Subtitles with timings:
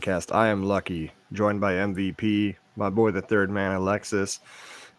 [0.00, 0.34] podcast.
[0.34, 4.40] I am Lucky, joined by MVP, my boy, the third man, Alexis.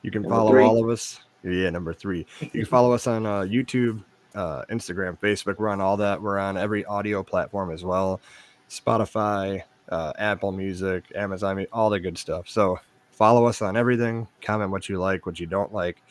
[0.04, 0.64] You can Number follow three.
[0.64, 1.20] all of us.
[1.44, 2.26] Yeah, number three.
[2.40, 4.04] You can follow us on uh, YouTube,
[4.36, 5.58] uh, Instagram, Facebook.
[5.58, 6.22] We're on all that.
[6.22, 8.22] We're on every audio platform as well
[8.70, 12.48] Spotify, uh, Apple Music, Amazon, all the good stuff.
[12.48, 12.80] So
[13.12, 14.28] follow us on everything.
[14.42, 16.02] Comment what you like, what you don't like.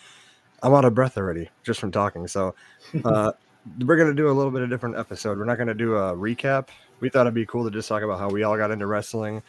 [0.63, 2.27] I'm out of breath already just from talking.
[2.27, 2.55] So
[3.05, 3.33] uh,
[3.87, 5.39] we're going to do a little bit of different episode.
[5.39, 6.69] We're not going to do a recap.
[7.01, 9.43] We thought it'd be cool to just talk about how we all got into wrestling.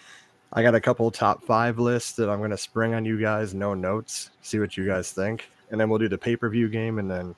[0.54, 3.54] I got a couple top five lists that I'm going to spring on you guys,
[3.54, 5.50] no notes, see what you guys think.
[5.70, 7.34] And then we'll do the pay per view game and then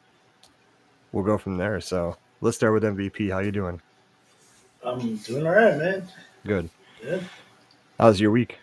[1.12, 1.80] we'll go from there.
[1.82, 3.32] So let's start with MVP.
[3.32, 3.80] How you doing?
[4.84, 6.08] I'm doing all right, man.
[6.46, 6.70] Good.
[7.02, 7.24] Good.
[8.00, 8.58] How's your week?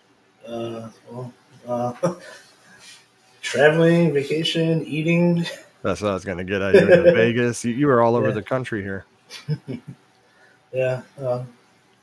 [0.46, 1.32] Uh, well,
[1.68, 1.92] uh,
[3.42, 5.44] traveling, vacation, eating.
[5.82, 6.74] That's what I was going to get at.
[6.74, 7.64] You were in Vegas.
[7.64, 8.34] You, you were all over Yeah.
[8.34, 9.04] the country here.
[10.72, 11.48] Yeah, um,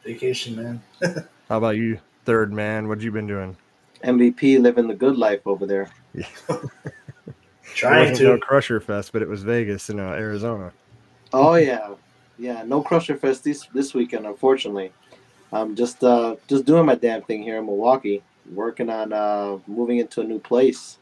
[0.03, 0.81] vacation, man.
[1.49, 2.87] How about you, third man?
[2.87, 3.55] What you been doing?
[4.03, 5.89] MVP living the good life over there.
[7.69, 8.37] It Trying wasn't no.
[8.39, 10.71] Crusher Fest, but it was Vegas in uh, Arizona.
[11.33, 11.93] Oh yeah,
[12.39, 12.63] yeah.
[12.63, 14.91] No Crusher Fest this this weekend, unfortunately.
[15.51, 19.97] I'm just uh just doing my damn thing here in Milwaukee, working on uh moving
[19.99, 20.97] into a new place.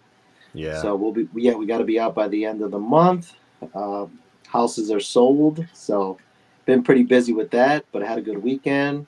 [0.53, 0.81] Yeah.
[0.81, 3.33] So we'll be yeah we got to be out by the end of the month.
[3.73, 6.17] Um, houses are sold, so
[6.65, 7.85] been pretty busy with that.
[7.91, 9.05] But I had a good weekend,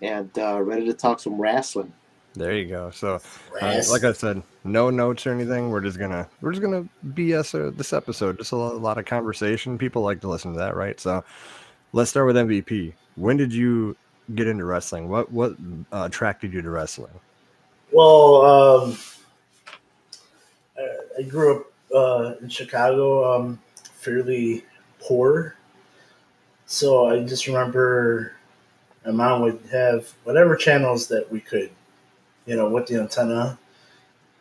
[0.00, 1.92] and uh, ready to talk some wrestling.
[2.34, 2.90] there you go.
[2.90, 3.20] So,
[3.60, 5.70] uh, like I said, no notes or anything.
[5.70, 8.38] We're just gonna we're just gonna BS uh, this episode.
[8.38, 9.78] Just a lot, a lot of conversation.
[9.78, 10.98] People like to listen to that, right?
[11.00, 11.24] So,
[11.92, 12.94] let's start with MVP.
[13.16, 13.96] When did you
[14.34, 15.08] get into wrestling?
[15.08, 15.52] What what
[15.92, 17.12] uh, attracted you to wrestling?
[17.92, 18.98] Well, um,
[20.78, 23.60] I, I grew up uh, in Chicago, um,
[23.94, 24.64] fairly
[25.00, 25.56] poor.
[26.72, 28.32] So I just remember
[29.04, 31.70] my mom would have whatever channels that we could,
[32.46, 33.58] you know, with the antenna.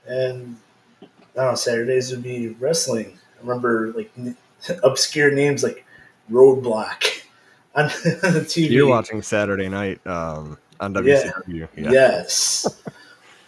[0.07, 0.55] And
[1.01, 3.19] I don't know, Saturdays would be wrestling.
[3.37, 4.37] I remember like n-
[4.83, 5.85] obscure names like
[6.31, 7.03] Roadblock
[7.75, 8.69] on the TV.
[8.69, 11.33] You're watching Saturday Night um, on Yeah.
[11.49, 11.67] WCW.
[11.91, 12.81] Yes.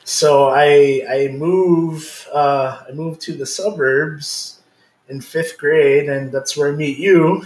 [0.04, 4.60] so I I move uh, I moved to the suburbs
[5.08, 7.46] in fifth grade, and that's where I meet you.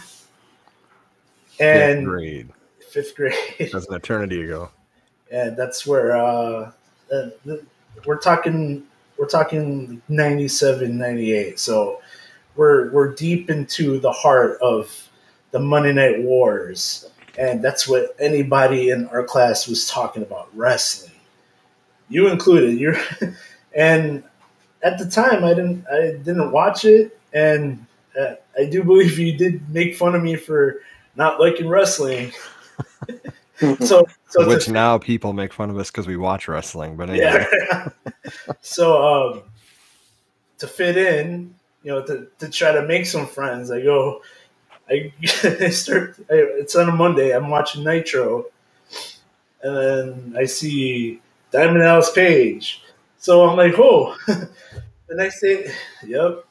[1.57, 2.49] Fifth And grade.
[2.91, 4.69] fifth grade, That's an eternity ago.
[5.31, 6.71] and that's where uh,
[7.11, 7.29] uh,
[8.05, 8.83] we're talking.
[9.17, 11.59] We're talking 97, 98.
[11.59, 11.99] So
[12.55, 15.09] we're we're deep into the heart of
[15.51, 21.11] the Monday Night Wars, and that's what anybody in our class was talking about wrestling.
[22.09, 22.77] You included.
[22.77, 22.97] You're,
[23.75, 24.23] and
[24.83, 27.83] at the time, I didn't I didn't watch it, and
[28.19, 30.81] uh, I do believe you did make fun of me for
[31.17, 32.31] not liking wrestling.
[33.79, 36.95] so so Which to- now people make fun of us because we watch wrestling.
[36.95, 37.89] But anyway, yeah.
[38.61, 39.41] so um,
[40.59, 44.21] to fit in, you know, to, to try to make some friends, I go.
[44.89, 45.11] I,
[45.43, 46.15] I start.
[46.29, 47.31] I, it's on a Monday.
[47.35, 48.45] I'm watching Nitro,
[49.61, 51.19] and then I see
[51.51, 52.83] Diamond Dallas Page.
[53.17, 54.15] So I'm like, oh.
[54.27, 55.71] the next day,
[56.05, 56.45] yep.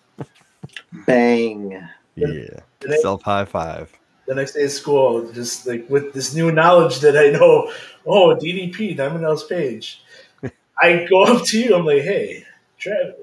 [1.07, 1.89] Bang!
[2.17, 2.61] yeah,
[3.01, 3.97] self high five.
[4.27, 7.71] The next day at school, just like with this new knowledge that I know,
[8.05, 10.03] oh, DDP, Diamond Dallas Page.
[10.83, 11.77] I go up to you.
[11.77, 12.45] I'm like, hey,
[12.81, 13.15] Trav,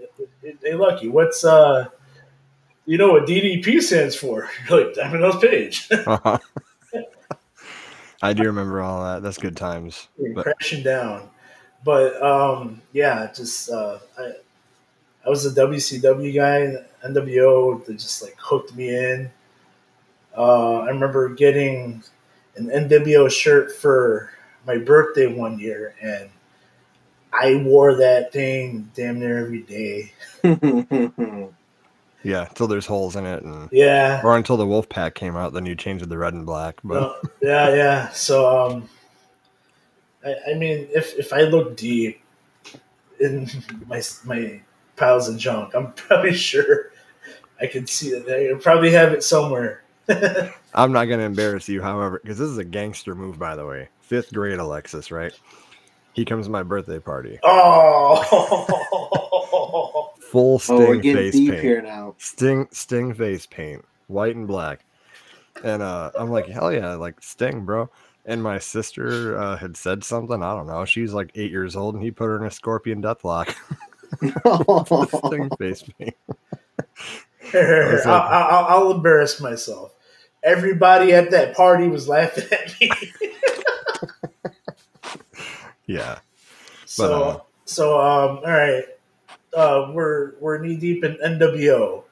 [0.42, 1.88] hey, Lucky, what's uh,
[2.86, 4.50] you know what DDP stands for?
[4.70, 5.90] You're like Diamond Dallas Page.
[8.22, 9.22] I do remember all that.
[9.22, 10.08] That's good times.
[10.34, 11.30] But crashing down.
[11.84, 14.32] But um, yeah, just uh, I,
[15.26, 19.30] I was a WCW guy, NWO that just like hooked me in.
[20.36, 22.04] Uh, I remember getting
[22.56, 24.32] an NWO shirt for
[24.66, 26.30] my birthday one year, and
[27.32, 30.14] I wore that thing damn near every day.
[32.24, 35.54] yeah, until there's holes in it, and Yeah, or until the Wolf Pack came out,
[35.54, 36.80] then you change it to red and black.
[36.84, 38.10] But Uh, yeah, yeah.
[38.10, 38.90] So, um,
[40.26, 42.22] I, I mean, if if I look deep
[43.20, 43.50] in
[43.88, 44.62] my my
[44.96, 46.92] piles of junk, I'm probably sure
[47.60, 48.28] I can see it.
[48.30, 49.83] I probably have it somewhere.
[50.74, 53.90] I'm not gonna embarrass you, however, because this is a gangster move, by the way.
[54.02, 55.34] Fifth grade Alexis, right?
[56.14, 58.22] He comes to my birthday party, Oh,
[60.22, 61.62] full oh, sting we're getting face deep paint.
[61.64, 62.16] here now.
[62.20, 64.86] Sting Sting face paint, white and black.
[65.64, 67.90] And uh, I'm like, hell yeah, like Sting, bro.
[68.26, 70.42] And my sister uh, had said something.
[70.44, 70.86] I don't know.
[70.86, 73.54] She's like eight years old, and he put her in a scorpion deathlock.
[75.28, 76.16] Sting face paint.
[77.54, 79.94] I'll, I'll, I'll embarrass myself.
[80.44, 82.92] Everybody at that party was laughing at me.
[85.86, 86.20] Yeah.
[86.86, 88.86] So uh, so um all right.
[89.56, 92.04] Uh we're we're knee deep in NWO.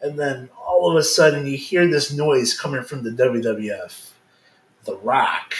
[0.00, 4.10] And then all of a sudden you hear this noise coming from the WWF.
[4.84, 5.54] The Rock.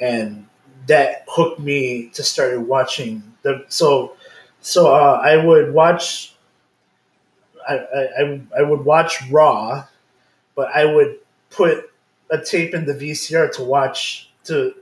[0.00, 0.46] And
[0.86, 4.16] that hooked me to start watching the so
[4.60, 6.33] so uh, I would watch
[7.68, 9.84] I, I I would watch Raw,
[10.54, 11.18] but I would
[11.50, 11.90] put
[12.30, 14.74] a tape in the VCR to watch to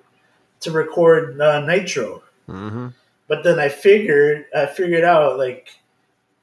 [0.61, 2.23] to record uh, Nitro.
[2.49, 2.89] Mm-hmm.
[3.29, 5.77] But then I figured I figured out like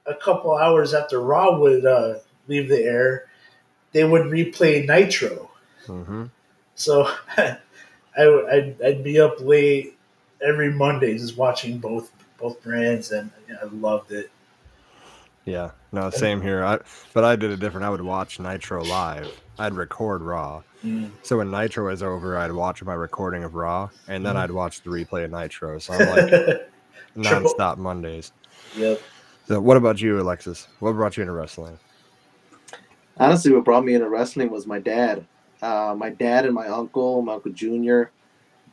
[0.06, 2.16] a couple hours after Raw would uh,
[2.48, 3.26] leave the air,
[3.92, 5.50] they would replay Nitro.
[5.86, 6.26] Mm-hmm.
[6.76, 7.58] So I
[8.18, 9.98] I'd, I'd be up late
[10.42, 14.32] every Monday just watching both both brands, and I loved it.
[15.46, 15.72] Yeah.
[15.92, 16.64] No, same here.
[16.64, 16.80] I
[17.14, 17.86] but I did it different.
[17.86, 19.28] I would watch Nitro live.
[19.58, 20.62] I'd record Raw.
[20.86, 21.12] Mm.
[21.24, 24.40] So when Nitro was over, I'd watch my recording of Raw, and then Mhm.
[24.40, 25.80] I'd watch the replay of Nitro.
[25.80, 26.70] So I'm like
[27.18, 28.32] nonstop Mondays.
[28.76, 29.02] yep.
[29.48, 30.68] So what about you, Alexis?
[30.80, 31.80] What brought you into wrestling?
[33.18, 35.26] Honestly, what brought me into wrestling was my dad.
[35.62, 38.12] Uh, my dad and my uncle, my uncle Junior,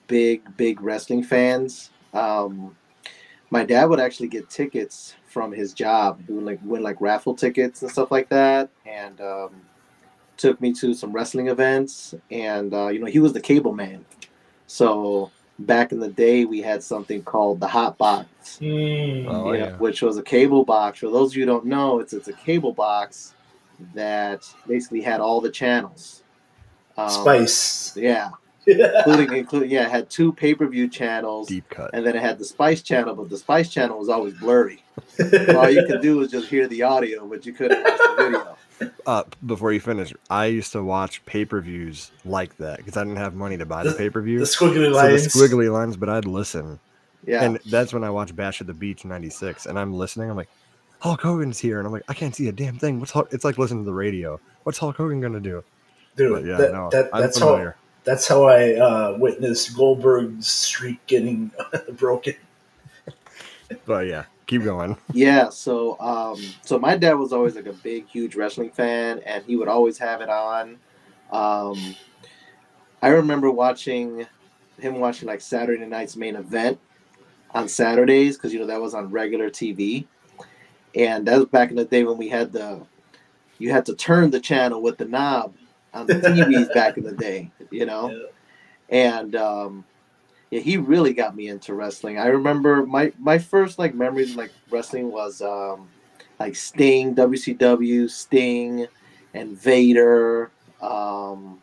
[0.07, 1.91] big big wrestling fans.
[2.15, 2.77] Um,
[3.51, 6.21] my dad would actually get tickets from his job.
[6.27, 9.51] He would like win like raffle tickets and stuff like that, and um,
[10.37, 12.15] took me to some wrestling events.
[12.31, 14.05] And uh, you know, he was the cable man.
[14.67, 18.29] So back in the day, we had something called the hot box
[18.61, 19.27] Mm.
[19.29, 19.77] Oh, you know, yeah.
[19.77, 21.01] which was a cable box.
[21.01, 23.35] For those of you who don't know, it's it's a cable box
[23.95, 26.23] that basically had all the channels.
[26.97, 27.97] Um, Spice.
[27.97, 28.31] yeah,
[28.67, 31.91] including including yeah, it had two pay per view channels, Deep cut.
[31.95, 34.83] and then it had the Spice channel, but the Spice channel was always blurry.
[35.17, 38.15] So all you could do was just hear the audio, but you couldn't watch the
[38.19, 38.57] video.
[39.07, 43.05] Uh, before you finish, I used to watch pay per views like that because I
[43.05, 44.39] didn't have money to buy the The- pay per view.
[44.41, 44.55] the view.
[44.55, 45.27] squiggly So the lines.
[45.29, 46.79] squiggly lines, but I'd listen.
[47.27, 50.31] Yeah, And that's when I watched Bash at the Beach '96, and I'm listening.
[50.31, 50.49] I'm like,
[51.01, 53.01] Hulk Hogan's here, and I'm like, I can't see a damn thing.
[53.01, 53.29] What's Hulk?
[53.33, 54.39] It's like listening to the radio.
[54.63, 55.65] What's Hulk Hogan gonna do?
[56.17, 57.77] Dude, But yeah, that, no, that, I'm that's how familiar.
[58.07, 61.51] That's how I uh, witnessed Goldberg's streak getting
[61.95, 62.37] broken.
[63.85, 64.97] But yeah, keep going.
[65.13, 69.45] Yeah, so um, so my dad was always like a big, huge wrestling fan, and
[69.45, 70.79] he would always have it on.
[71.33, 71.97] Um,
[73.03, 74.25] I remember watching
[74.79, 76.79] him watching like Saturday night's main event
[77.55, 80.07] on Saturdays because you know that was on regular TV,
[80.95, 82.81] and that was back in the day when we had the
[83.59, 85.55] you had to turn the channel with the knob
[85.97, 88.27] on the TVs back in the day, you know Yeah.
[88.91, 89.85] and um,
[90.51, 92.19] yeah, he really got me into wrestling.
[92.19, 95.89] I remember my my first like memories like wrestling was um,
[96.39, 98.87] like Sting, WCW, Sting,
[99.35, 100.51] and Vader,
[100.81, 101.61] um,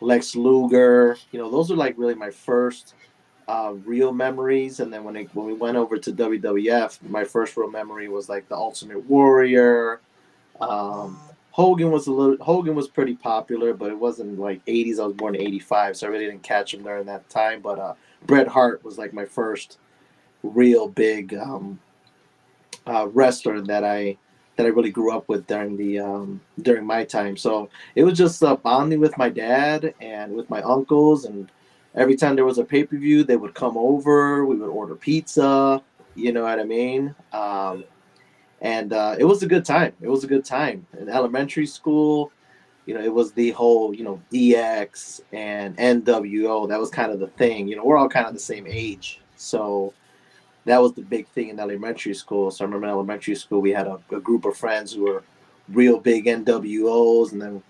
[0.00, 1.16] Lex Luger.
[1.32, 2.94] You know, those are like really my first
[3.46, 4.80] uh, real memories.
[4.80, 8.28] And then when it, when we went over to WWF, my first real memory was
[8.28, 10.00] like the Ultimate Warrior.
[10.60, 11.18] Um,
[11.54, 14.98] Hogan was a little Hogan was pretty popular, but it wasn't like 80s.
[14.98, 17.60] I was born in 85, so I really didn't catch him during that time.
[17.60, 17.94] But uh,
[18.26, 19.78] Bret Hart was like my first
[20.42, 21.78] real big um,
[22.88, 24.16] uh, wrestler that I
[24.56, 27.36] that I really grew up with during the um, during my time.
[27.36, 31.52] So it was just uh, bonding with my dad and with my uncles, and
[31.94, 34.44] every time there was a pay per view, they would come over.
[34.44, 35.80] We would order pizza.
[36.16, 37.14] You know what I mean?
[37.32, 37.84] Um,
[38.64, 39.92] and uh, it was a good time.
[40.00, 42.32] It was a good time in elementary school.
[42.86, 46.68] You know, it was the whole you know DX and NWO.
[46.68, 47.68] That was kind of the thing.
[47.68, 49.92] You know, we're all kind of the same age, so
[50.64, 52.50] that was the big thing in elementary school.
[52.50, 55.22] So I remember in elementary school we had a, a group of friends who were
[55.68, 57.62] real big NWOs, and then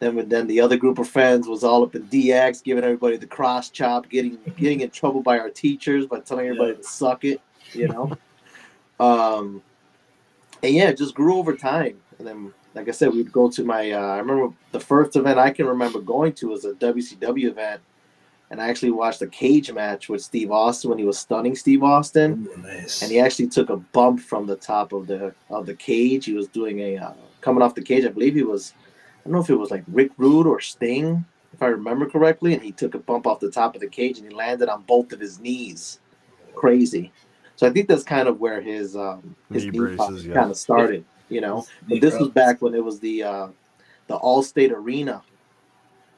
[0.00, 3.26] then then the other group of friends was all up in DX, giving everybody the
[3.26, 7.42] cross chop, getting getting in trouble by our teachers by telling everybody to suck it.
[7.74, 8.16] You know.
[8.98, 9.62] um,
[10.62, 11.98] and yeah, it just grew over time.
[12.18, 13.92] And then, like I said, we'd go to my.
[13.92, 17.80] Uh, I remember the first event I can remember going to was a WCW event,
[18.50, 21.82] and I actually watched a cage match with Steve Austin when he was stunning Steve
[21.82, 23.02] Austin, Ooh, nice.
[23.02, 26.24] and he actually took a bump from the top of the of the cage.
[26.24, 28.04] He was doing a uh, coming off the cage.
[28.04, 28.74] I believe he was.
[29.20, 32.54] I don't know if it was like Rick Rude or Sting, if I remember correctly,
[32.54, 34.82] and he took a bump off the top of the cage and he landed on
[34.82, 36.00] both of his knees.
[36.54, 37.12] Crazy.
[37.58, 40.34] So I think that's kind of where his um, his Knee knee braces, yeah.
[40.34, 41.04] kind of started.
[41.28, 43.48] You know, but this was back when it was the uh,
[44.06, 45.22] the Allstate Arena.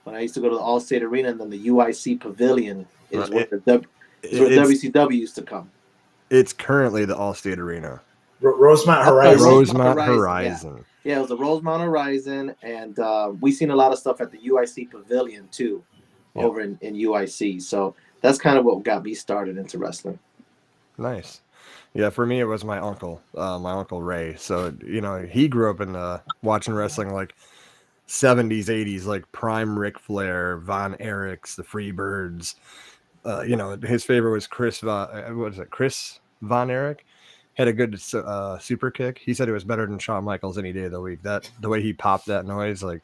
[0.05, 3.31] When I used to go to the Allstate Arena, and then the UIC Pavilion is
[3.31, 3.51] Right.
[3.51, 3.85] where, the,
[4.23, 5.71] is where WCW used to come.
[6.29, 8.03] it's currently the Allstate Arena.
[8.43, 9.47] Ro- Rosemont Horizon.
[9.49, 10.85] Rosemont Rosemont Horizon, Horizon.
[11.05, 14.31] Yeah, it was the Rosemont Horizon, and uh, we seen a lot of stuff at
[14.31, 15.83] the UIC Pavilion too,
[16.35, 16.45] Yep.
[16.45, 17.61] over in, in UIC.
[17.63, 20.19] So that's kind of what got me started into wrestling.
[21.01, 21.41] Nice.
[21.95, 24.37] Yeah, for me it was my uncle, uh, my uncle Ray.
[24.37, 27.35] So you know he grew up in uh, watching wrestling like
[28.07, 32.55] 70s, 80s, like prime Ric Flair, Von Erichs, the Freebirds.
[33.25, 34.81] Uh, you know his favorite was Chris.
[34.81, 35.71] Von, uh, what is it?
[35.71, 37.05] Chris Von Erich
[37.55, 39.19] had a good uh, super kick.
[39.19, 41.23] He said it was better than Shawn Michaels any day of the week.
[41.23, 43.03] That the way he popped that noise, like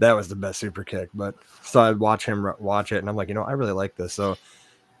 [0.00, 1.08] that was the best super kick.
[1.14, 3.96] But so I'd watch him watch it, and I'm like, you know, I really like
[3.96, 4.12] this.
[4.12, 4.36] So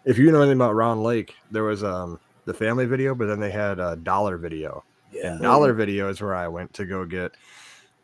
[0.04, 3.40] if you know anything about Round Lake, there was um the family video, but then
[3.40, 4.84] they had a dollar video.
[5.12, 5.32] Yeah.
[5.32, 7.32] And dollar video is where I went to go get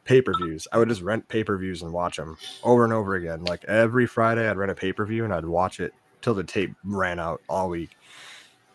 [0.05, 0.69] pay per views.
[0.73, 3.45] I would just rent pay per views and watch them over and over again.
[3.45, 6.45] Like every Friday, I'd rent a pay per view and I'd watch it till the
[6.45, 7.97] tape ran out all week.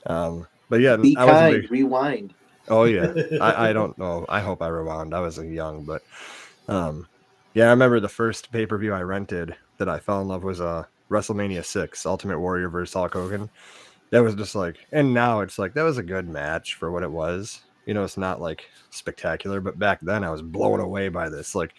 [0.06, 2.34] Um, but yeah, Be I was a kind, big- rewind.
[2.70, 4.26] Oh yeah, I, I don't know.
[4.30, 5.14] I hope I rewound.
[5.14, 6.02] I was young, but
[6.68, 7.08] um,
[7.54, 10.44] yeah, I remember the first pay per view I rented that I fell in love
[10.44, 13.50] was uh WrestleMania six, Ultimate Warrior versus Hulk Hogan.
[14.10, 17.04] That was just like, and now it's like that was a good match for what
[17.04, 17.62] it was.
[17.86, 21.56] You know, it's not like spectacular, but back then I was blown away by this
[21.56, 21.74] like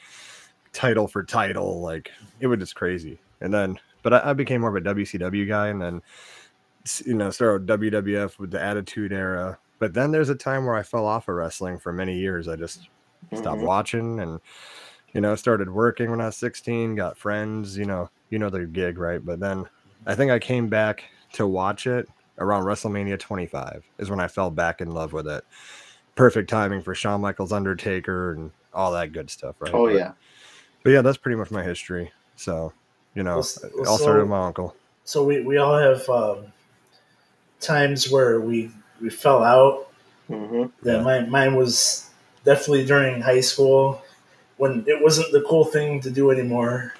[0.73, 2.11] title for title, like
[2.41, 3.19] it was just crazy.
[3.41, 6.03] And then, but I, I became more of a WCW guy, and then
[7.05, 9.59] you know started WWF with the Attitude Era.
[9.79, 12.49] But then there's a time where I fell off of wrestling for many years.
[12.49, 12.89] I just
[13.35, 13.67] stopped Mhm.
[13.67, 14.41] watching and
[15.15, 18.67] you know started working when i was 16 got friends you know you know the
[18.67, 19.25] gig right?
[19.25, 19.67] But then
[20.07, 21.05] i think i came back
[21.35, 25.45] to watch it around wrestlemania 25 is when i fell back in love with it.
[26.17, 29.73] Perfect timing for Shawn michaels undertaker and all that good stuff right?
[29.75, 30.13] Oh But- yeah.
[30.83, 32.11] but yeah that's pretty much my history.
[32.37, 32.73] So
[33.15, 34.77] you know Well, s- it well, all started so- with my uncle.
[35.07, 36.47] So we, we all have um,
[37.61, 39.89] times where we we fell out.
[40.29, 41.03] hmm Yeah, Yeah.
[41.03, 42.09] mine mine was
[42.45, 44.03] definitely during high school
[44.65, 46.95] when it wasn't the cool thing to do anymore.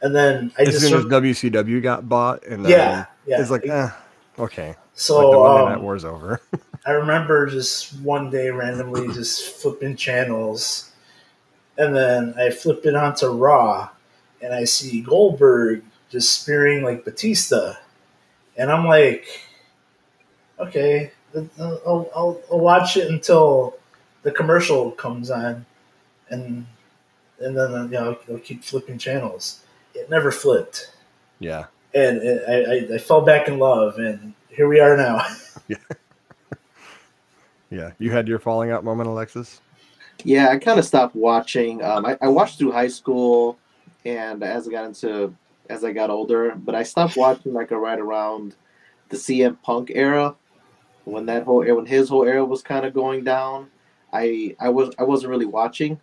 [0.00, 3.04] And then I as just soon as wcw got bought and then yeah.
[3.26, 3.90] yeah it's like eh,
[4.38, 4.68] okay.
[4.68, 6.40] Like the so Monday Night um, war's over.
[6.86, 10.90] I remember just one day randomly just flipping channels,
[11.76, 13.90] and then I flip it onto Raw,
[14.40, 17.74] and I see Goldberg just spearing like Batista,
[18.56, 19.26] and I'm like,
[20.58, 21.12] okay,
[21.58, 23.76] I'll, I'll, I'll watch it until
[24.22, 25.66] the commercial comes on,
[26.30, 26.66] and
[27.40, 29.60] and then you know I'll keep flipping channels.
[29.94, 30.92] It never flipped,
[31.38, 35.24] yeah and it, I, I I fell back in love, and here we are now.
[35.68, 35.76] yeah
[37.70, 37.92] yeah.
[37.98, 39.60] you had your falling out moment alexis
[40.24, 41.82] Yeah, I kind of stopped watching.
[41.82, 43.58] Um, I, I watched through high school,
[44.04, 45.34] and as I got into
[45.68, 48.56] as I got older, but I stopped watching like right around
[49.08, 50.34] the CM Punk era,
[51.04, 53.68] when that whole when his whole era was kind of going down.
[54.12, 56.00] I I was I wasn't really watching.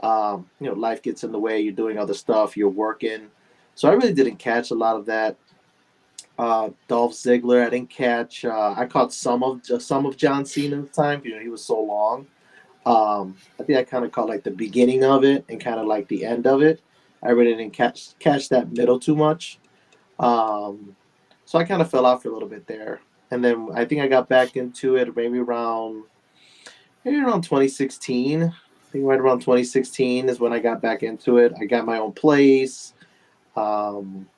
[0.00, 1.60] Um, you know, life gets in the way.
[1.60, 2.56] You're doing other stuff.
[2.56, 3.28] You're working,
[3.74, 5.36] so I really didn't catch a lot of that.
[6.38, 8.44] Uh, Dolph Ziggler, I didn't catch.
[8.44, 11.22] Uh, I caught some of some of John Cena's time.
[11.24, 12.26] You know, he was so long.
[12.84, 15.86] Um, I think I kind of caught like the beginning of it and kind of
[15.86, 16.80] like the end of it.
[17.22, 19.58] I really didn't catch catch that middle too much.
[20.18, 20.94] Um,
[21.44, 23.00] so I kind of fell off for a little bit there,
[23.30, 26.04] and then I think I got back into it maybe around
[27.04, 28.52] maybe around 2016.
[28.86, 31.52] I think right around 2016 is when I got back into it.
[31.60, 32.94] I got my own place.
[33.56, 34.28] Um,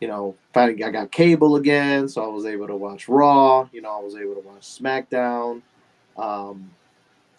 [0.00, 3.68] you know, finally I got cable again, so I was able to watch Raw.
[3.72, 5.62] You know, I was able to watch SmackDown.
[6.16, 6.70] Um,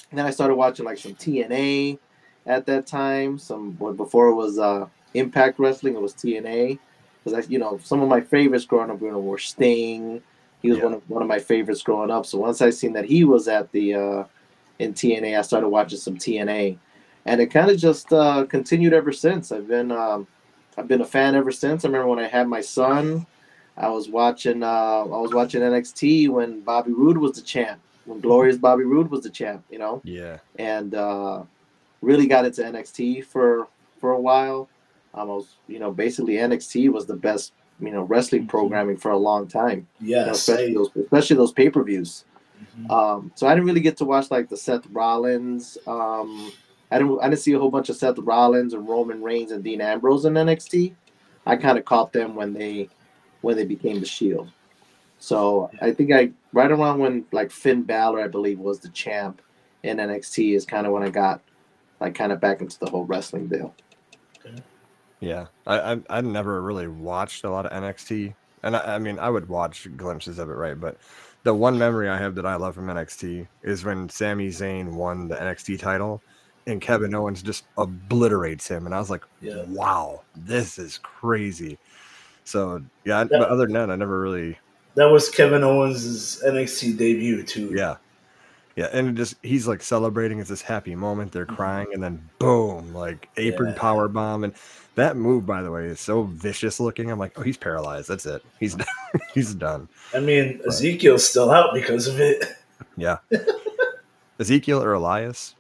[0.10, 1.98] and then I started watching like some TNA
[2.46, 3.38] at that time.
[3.38, 6.80] Some before it was uh, Impact Wrestling, it was TNA.
[7.24, 10.22] Because I, you know, some of my favorites growing up you know, were Sting.
[10.62, 10.86] He was Yeah.
[10.86, 12.26] one of one of my favorites growing up.
[12.26, 14.24] So once I seen that he was at the uh,
[14.80, 16.78] in TNA, I started watching some TNA,
[17.26, 19.52] and it kind of just uh, continued ever since.
[19.52, 20.28] I've been um,
[20.78, 21.84] I've been a fan ever since.
[21.84, 23.26] I remember when I had my son,
[23.78, 28.20] I was watching uh, I was watching NXT when Bobby Roode was the champ, when
[28.20, 31.44] Glorious Bobby Roode was the champ, you know, yeah and uh,
[32.02, 33.68] really got into NXT for
[34.00, 34.70] for a while.
[35.14, 38.50] Um, I was you know basically NXT was the best you know wrestling Mhm.
[38.50, 42.24] programming for a long time, you know, Yes, especially those especially those pay per views.
[42.80, 42.92] Mhm.
[42.92, 45.78] Um, so I didn't really get to watch like the Seth Rollins.
[45.88, 46.52] Um,
[46.92, 47.20] I didn't.
[47.20, 50.26] I didn't see a whole bunch of Seth Rollins and Roman Reigns and Dean Ambrose
[50.26, 50.94] in NXT.
[51.46, 52.90] I kind of caught them when they
[53.42, 54.50] when they became the Shield.
[55.20, 59.42] So I think I right around when like Finn Balor, I believe, was the champ
[59.84, 61.42] in NXT is kind of when I got
[62.00, 63.74] like kind of back into the whole wrestling deal.
[65.20, 68.34] Yeah, I, I I never really watched a lot of NXT,
[68.64, 70.80] and I, I mean I would watch glimpses of it, right?
[70.80, 70.98] But
[71.48, 75.30] the one memory I have that I love from NXT is when Sami Zayn won
[75.30, 76.22] the NXT title,
[76.66, 77.22] and Kevin mm-hmm.
[77.22, 79.64] Owens just obliterates him, and I was like, Yeah.
[79.70, 81.78] wow, this is crazy.
[82.44, 83.40] So yeah, Yeah.
[83.40, 84.60] but other than that, I never really
[84.96, 87.72] That was Kevin Owens' NXT debut too.
[87.74, 87.96] yeah.
[88.76, 91.32] Yeah, and it just he's like celebrating it's this happy moment.
[91.32, 91.56] They're mm-hmm.
[91.56, 93.80] crying, and then boom, like apron Yeah.
[93.80, 94.54] power bomb, and
[94.98, 97.10] that move, by the way, is so vicious looking.
[97.10, 98.10] I'm like, oh, he's paralyzed.
[98.10, 98.44] That's it.
[98.60, 98.88] He's done.
[99.34, 99.88] he's done.
[100.14, 102.46] I mean, Ezekiel's still out because of it.
[103.00, 103.18] Yeah.
[104.40, 105.54] Ezekiel or Elias,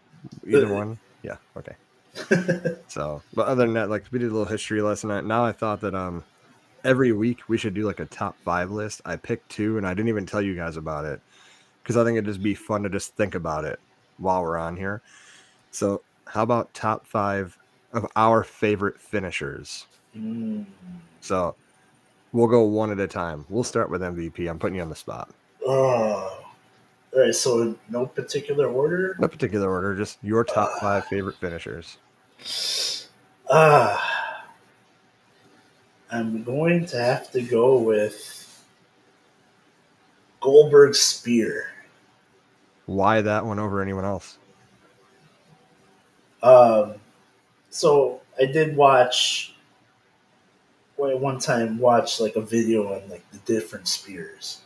[0.48, 0.98] either one.
[1.22, 1.38] Yeah.
[1.56, 1.76] Okay.
[2.88, 5.28] So, but other than that, like we did a little history lesson.
[5.28, 6.24] Now I thought that um
[6.84, 9.02] every week we should do like a top five list.
[9.06, 11.22] I picked two, and I didn't even tell you guys about it
[11.84, 13.80] because I think it'd just be fun to just think about it
[14.18, 15.02] while we're on here.
[15.70, 17.56] So, how about top five
[17.94, 19.88] of our favorite finishers?
[20.16, 20.66] Mm.
[21.22, 21.56] So,
[22.32, 23.46] we'll go one at a time.
[23.50, 24.50] We'll start with MVP.
[24.50, 25.30] I'm putting you on the spot.
[25.66, 26.44] Oh.
[27.14, 29.16] All right, so no particular order.
[29.20, 31.98] No particular order, just your top five favorite finishers.
[33.50, 34.44] Ah,
[36.12, 38.64] I'm going to have to go with
[40.42, 41.72] Goldberg Spear.
[42.86, 44.38] Why that one over anyone else?
[46.44, 46.96] Um,
[47.78, 49.54] so I did watch.
[50.98, 54.62] well, at one time watch like a video on like the different spears.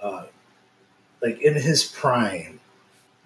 [0.00, 0.26] Uh,
[1.20, 2.60] like in his prime,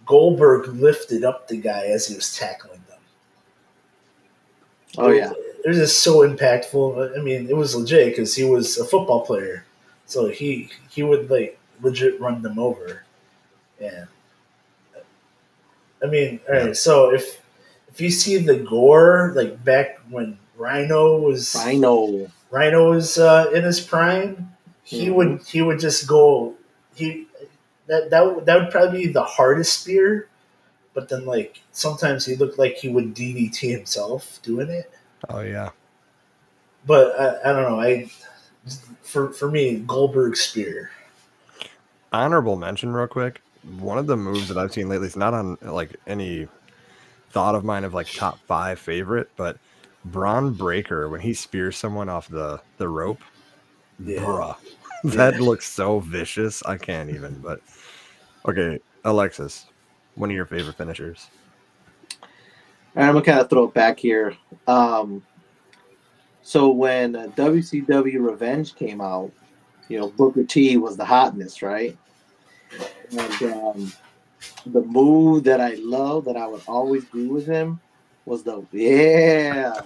[0.07, 2.99] Goldberg lifted up the guy as he was tackling them.
[4.97, 5.33] Oh yeah.
[5.64, 7.19] it was just so impactful.
[7.19, 9.66] I mean, it was legit because he was a football player,
[10.07, 13.02] so he he would like legit run them over.
[13.81, 14.07] And
[16.02, 16.76] I mean, all right.
[16.76, 17.43] So if
[17.96, 22.30] if you see the gore, like back when Rhino was Rhino.
[22.50, 25.14] Rhino was uh, in his prime, he Mhm.
[25.14, 26.52] would he would just go
[26.94, 27.26] he
[27.86, 30.28] that that would- that would probably be the hardest spear.
[30.92, 34.90] But then, like sometimes he looked like he would DDT himself doing it
[35.30, 35.70] Oh yeah.
[36.87, 37.80] but I, I don't know.
[37.80, 38.11] I
[39.02, 40.90] for for me, Goldberg spear.
[42.12, 43.40] Honorable mention, real quick.
[43.80, 46.46] One of the moves that I've seen lately is not on like any
[47.30, 49.58] thought of mine of like top five favorite, but
[50.04, 53.20] Bron Breakker when he spears someone off the the rope,
[53.98, 54.20] Yeah.
[54.20, 54.56] bruh,
[55.04, 56.62] that looks so vicious.
[56.64, 57.34] I can't even.
[57.40, 57.60] But
[58.48, 59.66] okay, Alexis,
[60.14, 61.28] one of your favorite finishers.
[62.22, 64.36] All right, I'm gonna kind of throw it back here.
[64.66, 65.22] Um,
[66.42, 69.30] so when uh, WCW Revenge came out,
[69.88, 71.96] you know Booker T was the hotness, right?
[73.10, 73.92] And um,
[74.66, 77.81] the move that I love that I would always do with him
[78.25, 79.81] was the yeah.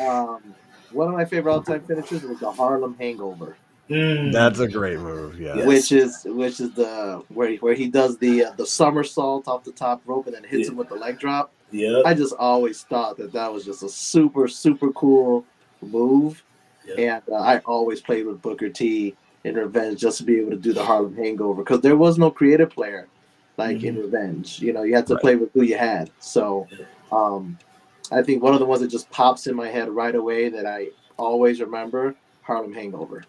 [0.00, 0.54] um,
[0.92, 3.56] one of my favorite all-time finishes was the Harlem Hangover,
[3.90, 4.32] Mm.
[4.32, 5.38] That's a great move.
[5.38, 5.56] Yeah.
[5.56, 5.66] Yeah.
[5.66, 9.62] which is which is the where he, where he does the uh, the somersault off
[9.62, 10.70] the top rope and then hits Yeah.
[10.70, 11.52] him with the leg drop.
[11.70, 15.44] Yeah, I just always thought that that was just a super, super cool
[15.82, 16.42] move.
[16.86, 16.98] Yep.
[16.98, 20.56] And uh, I always played with Booker T in Revenge just to be able to
[20.56, 23.06] do the Harlem Hangover because there was no creative player
[23.56, 24.60] like in Revenge.
[24.60, 25.20] You know, you had to Right.
[25.20, 26.10] play with who you had.
[26.18, 26.66] So
[27.12, 27.56] um,
[28.10, 30.66] I think one of the ones that just pops in my head right away that
[30.66, 33.24] I always remember Harlem Hangover.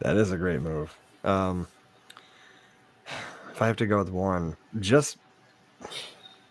[0.00, 0.96] That is a great move.
[1.24, 1.66] Um,
[3.50, 5.18] if I have to go with one, just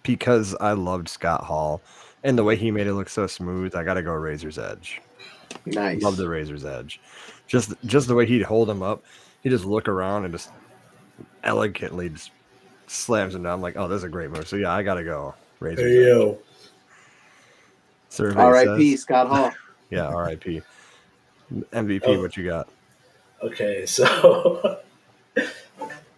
[0.03, 1.81] because I loved Scott Hall
[2.23, 5.01] and the way he made it look so smooth, I got to go Razor's Edge.
[5.65, 6.01] Nice.
[6.03, 6.99] Love the Razor's Edge.
[7.49, 9.03] Just just the way he'd hold him up,
[9.43, 10.49] he just look around and just
[11.43, 12.31] elegantly just
[12.87, 13.53] slams him down.
[13.55, 14.47] I'm like, oh, that's a great move.
[14.47, 16.07] So yeah, I got to go Razor's Hey Edge.
[16.07, 16.37] yo.
[18.09, 18.91] Survey R.I.P.
[18.91, 19.51] says- Scott Hall.
[19.91, 20.61] Yeah, R.I.P.
[21.73, 22.21] MVP, Oh.
[22.21, 22.69] what you got?
[23.41, 24.77] Okay, so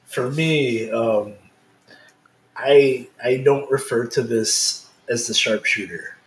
[0.04, 1.36] for me, um,
[2.58, 6.18] I I don't refer to this as the sharpshooter.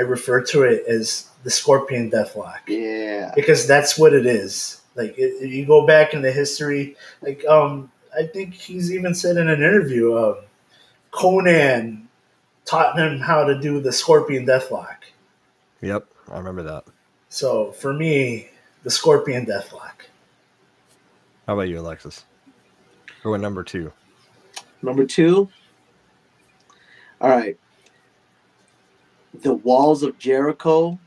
[0.00, 2.60] I refer to it as the scorpion deathlock.
[2.66, 3.32] Yeah.
[3.34, 4.80] because that's what it is.
[4.94, 9.36] Like it, you go back in the history, like um, I think he's even said
[9.36, 10.36] in an interview, um,
[11.12, 12.06] Konnan
[12.64, 14.96] taught him how to do the scorpion deathlock.
[15.82, 16.84] Yep, I remember that.
[17.28, 18.48] So for me,
[18.82, 20.06] the scorpion deathlock.
[21.46, 22.24] How about you, Alexis?
[23.22, 23.92] Go with number two.
[24.80, 25.50] Number two.
[27.20, 27.58] All right.
[29.34, 30.98] The walls of Jericho,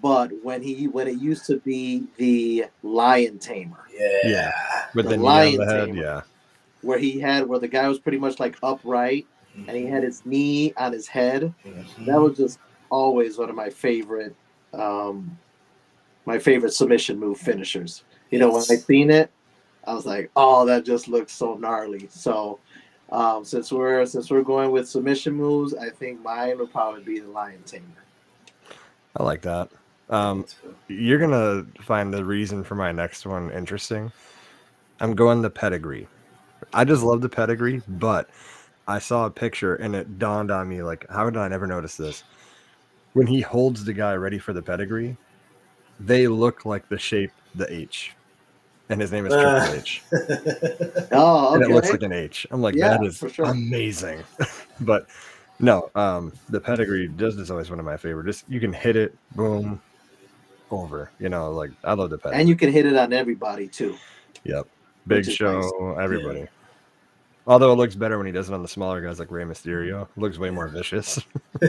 [0.00, 4.52] but when he when it used to be the lion tamer, Yeah, Yeah.
[4.94, 6.00] With The the, lion the head, tamer.
[6.02, 6.20] yeah.
[6.82, 9.26] where he had where the guy was pretty much like upright
[9.68, 11.52] and he had his knee on his head.
[11.64, 12.06] Mhm.
[12.06, 12.58] That was just
[12.90, 14.34] always one of my favorite
[14.72, 15.36] um
[16.24, 18.04] my favorite submission move finishers.
[18.30, 19.30] You know, when I seen it,
[19.86, 22.06] I was like, oh, that just looks so gnarly.
[22.10, 22.58] So
[23.12, 27.20] um, since we're since we're going with submission moves, I think mine would probably be
[27.20, 27.84] the lion tamer.
[29.16, 29.68] I like that.
[30.08, 30.46] Um,
[30.88, 34.10] you're gonna find the reason for my next one interesting.
[34.98, 36.08] I'm going the pedigree.
[36.72, 38.30] I just love the pedigree, but
[38.88, 41.96] I saw a picture and it dawned on me like, how did I never notice
[41.96, 42.24] this?
[43.12, 45.18] When he holds the guy ready for the pedigree,
[46.00, 48.14] they look like the shape the H,
[48.88, 49.72] and his name is Triple Uh.
[49.74, 50.02] H,
[51.12, 52.46] Oh, and it looks like an H.
[52.50, 53.46] I'm like, Yeah, that is sure.
[53.46, 54.22] amazing.
[54.80, 55.06] but
[55.60, 58.26] no, um, the pedigree just is always one of my favorite.
[58.26, 59.80] Just you can hit it, boom,
[60.70, 61.10] over.
[61.18, 62.40] You know, like I love the pedigree.
[62.40, 63.96] and you can hit it on everybody too.
[64.44, 64.66] Yep.
[65.06, 66.02] Big Show, nice.
[66.04, 66.46] everybody.
[67.46, 70.02] Although it looks better when he does it on the smaller guys like Rey Mysterio.
[70.02, 71.18] It looks way more vicious.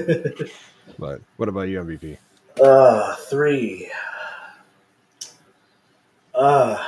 [1.00, 2.18] but what about you, MVP?
[2.64, 3.92] uh, three.
[6.36, 6.84] Uh,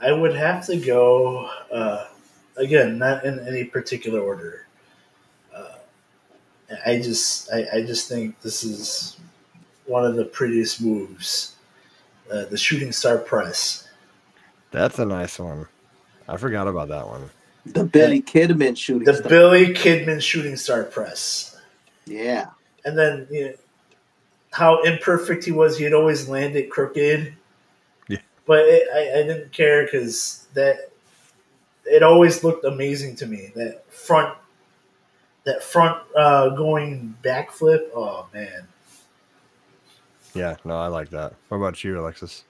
[0.00, 2.06] I would have to go, uh,
[2.56, 4.66] again, not in any particular order.
[5.54, 5.74] Uh,
[6.86, 9.18] I just, I, I just think this is
[9.86, 11.56] one of the prettiest moves.
[12.32, 13.88] Uh, the shooting star press.
[14.70, 15.66] That's a nice one.
[16.28, 17.28] I forgot about that one.
[17.66, 19.28] The Billy Kidman shooting The star.
[19.28, 21.58] Billy Kidman shooting star press.
[22.06, 22.46] yeah.
[22.84, 23.52] and then you know,
[24.52, 25.76] how imperfect he was.
[25.76, 27.34] He'd always land it crooked.
[28.50, 28.56] Yeah.
[28.56, 30.90] But it, I, I didn't care because that
[31.86, 33.52] it always looked amazing to me.
[33.54, 34.36] That front,
[35.44, 37.88] that front uh, going backflip.
[37.94, 38.68] Oh man,
[40.34, 41.34] Yeah, no, I like that.
[41.48, 42.44] What about you, Alexis?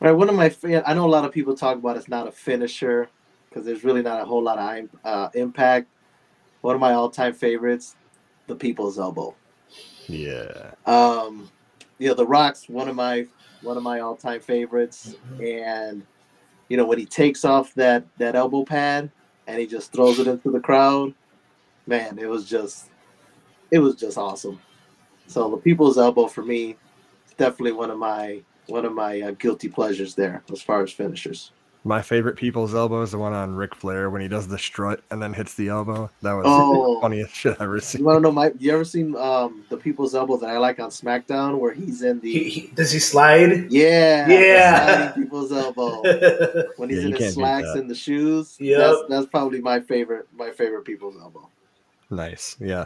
[0.00, 2.28] Right, one of my fa- I know a lot of people talk about it's not
[2.28, 3.08] a finisher
[3.48, 5.88] because there's really not a whole lot of uh, impact.
[6.60, 7.96] One of my all-time favorites,
[8.46, 9.34] the People's Elbow.
[10.06, 10.72] Yeah.
[10.86, 11.50] Um,
[11.98, 13.26] you know, The Rock's one of my
[13.62, 16.04] one of my all-time favorites, and
[16.68, 19.10] you know when he takes off that that elbow pad
[19.46, 21.14] and he just throws it into the crowd,
[21.86, 22.90] man, it was just
[23.70, 24.60] it was just awesome.
[25.26, 26.76] So the People's Elbow for me,
[27.36, 31.52] definitely one of my one of my uh, guilty pleasures there as far as finishers.
[31.88, 35.00] My favorite people's elbow is the one on Ric Flair when he does the strut
[35.10, 36.10] and then hits the elbow.
[36.20, 36.96] That was Oh.
[36.96, 38.00] the funniest shit I've ever seen.
[38.00, 38.52] You want to know my?
[38.58, 42.20] You ever seen um the People's Elbow that I like on SmackDown where he's in
[42.20, 43.72] the he, he, does he slide?
[43.72, 45.12] yeah Yeah.
[45.12, 46.02] People's Elbow.
[46.76, 48.56] when he's Yeah, in you his slacks and the shoes.
[48.60, 50.28] Yeah, That's, that's probably my favorite.
[50.36, 51.48] My favorite people's elbow.
[52.10, 52.54] Nice.
[52.60, 52.84] Yeah.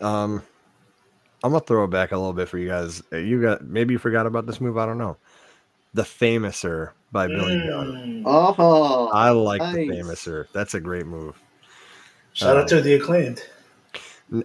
[0.00, 0.42] Um
[1.44, 3.00] I'm gonna throw it back a little bit for you guys.
[3.12, 4.76] Uh, You got maybe you forgot about this move.
[4.76, 5.16] I don't know.
[5.94, 8.22] The Famouser by Billy Gunn.
[8.22, 8.22] Mm.
[8.26, 9.88] Oh, I like the nice.
[9.88, 10.46] Famouser.
[10.52, 11.40] That's a great move.
[12.32, 13.42] Shout out to the acclaimed.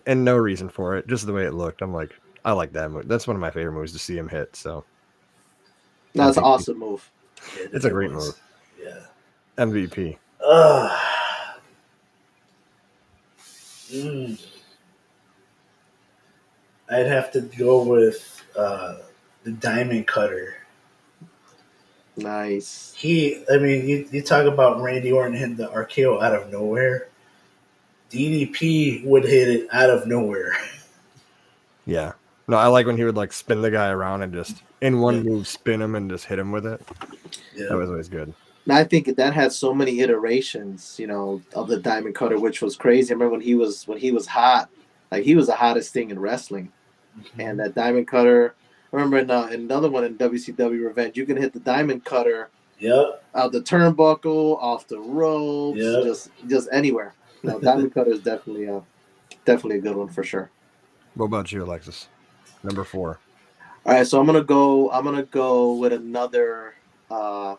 [0.08, 1.84] And no reason for it, just the way it looked.
[1.84, 3.08] I'm like, I like that move.
[3.08, 4.56] That's one of my favorite moves to see him hit.
[4.56, 4.84] So
[6.16, 7.08] that's an awesome move.
[7.60, 8.26] Yeah, It's a great was.
[8.80, 8.88] move.
[9.58, 9.64] Yeah.
[9.64, 10.18] MVP.
[10.44, 11.00] Uh,
[13.92, 14.46] mm.
[16.90, 18.98] I'd have to go with uh,
[19.44, 20.56] the diamond cutter.
[22.18, 22.94] Nice.
[22.96, 27.10] He, I mean, you, you talk about Randy Orton hitting the RKO out of nowhere.
[28.12, 30.56] DDP would hit it out of nowhere.
[31.88, 32.14] Yeah.
[32.48, 35.18] No, I like when he would like spin the guy around and just in one
[35.18, 35.30] Yeah.
[35.30, 36.82] move spin him and just hit him with it.
[37.56, 37.68] Yeah.
[37.70, 38.34] That was always good.
[38.66, 42.64] And I think that had so many iterations, you know, of the diamond cutter, which
[42.64, 43.12] was crazy.
[43.12, 44.70] I remember when he was when he was hot,
[45.12, 46.72] like he was the hottest thing in wrestling.
[47.20, 47.42] Mm-hmm.
[47.42, 48.56] And that diamond cutter.
[48.96, 52.50] I remember in, uh, another one in WCW Revenge, you can hit the diamond cutter
[52.80, 53.24] Yep.
[53.36, 56.04] out the turnbuckle, off the ropes, Yep.
[56.04, 57.14] just just anywhere.
[57.44, 58.82] No, diamond cutter is definitely a
[59.44, 60.50] definitely a good one for sure.
[61.16, 62.08] What about you, Alexis?
[62.64, 63.20] Number four.
[63.86, 64.90] All right, so I'm gonna go.
[64.92, 66.76] I'm gonna go with another
[67.12, 67.56] uh,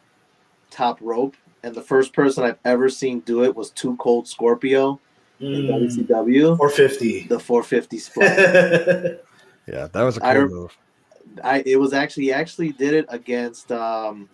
[0.70, 5.00] top rope, and the first person I've ever seen do it was Too Cold Scorpio
[5.40, 7.26] in Mm, WCW, 450.
[7.28, 9.22] the 450 split.
[9.68, 10.76] Yeah, that was a cool rem- move.
[11.42, 14.28] I it was actually he actually did it against um,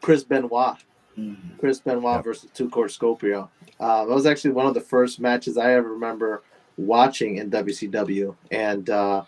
[0.00, 0.76] Chris Benoit.
[1.18, 1.58] Mm.
[1.58, 2.24] Chris Benoit Yep.
[2.24, 3.50] versus Too Cold Scorpio.
[3.78, 6.42] Uh, that was actually one of the first matches I ever remember
[6.76, 9.22] watching in WCW, and uh,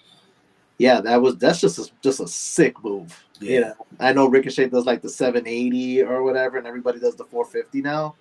[0.79, 3.25] yeah, that was that's just a, just a sick move.
[3.40, 3.61] You Yeah.
[3.61, 7.83] know, I know Ricochet does like the 780 or whatever, and everybody does the 450
[7.83, 8.14] now.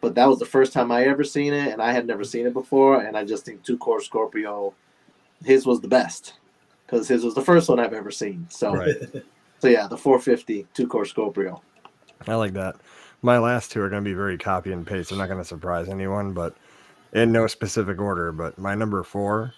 [0.00, 2.46] But that was the first time I ever seen it, and I had never seen
[2.46, 3.02] it before.
[3.02, 4.74] And I just think Too Cold Scorpio,
[5.44, 6.34] his was the best
[6.86, 8.46] because his was the first one I've ever seen.
[8.50, 8.96] So, Right.
[9.58, 11.62] so yeah, the 450 Too Cold Scorpio.
[12.26, 12.76] I like that.
[13.22, 15.10] My last two are going to be very copy and paste.
[15.10, 16.54] I'm not going to surprise anyone, but
[17.12, 18.32] in no specific order.
[18.32, 19.54] But my number four,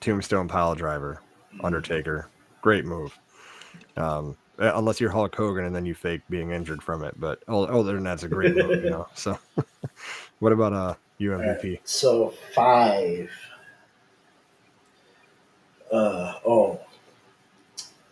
[0.00, 1.20] Tombstone Pile Driver,
[1.62, 2.28] Undertaker.
[2.62, 3.16] Great move.
[3.96, 7.18] Um, uh, unless you're Hulk Hogan and then you fake being injured from it.
[7.18, 9.06] But oh, other than that, it's a great move, you know.
[9.14, 9.38] So,
[10.40, 11.80] what about uh UMVP?
[11.84, 13.30] So five.
[15.92, 16.80] Uh, oh,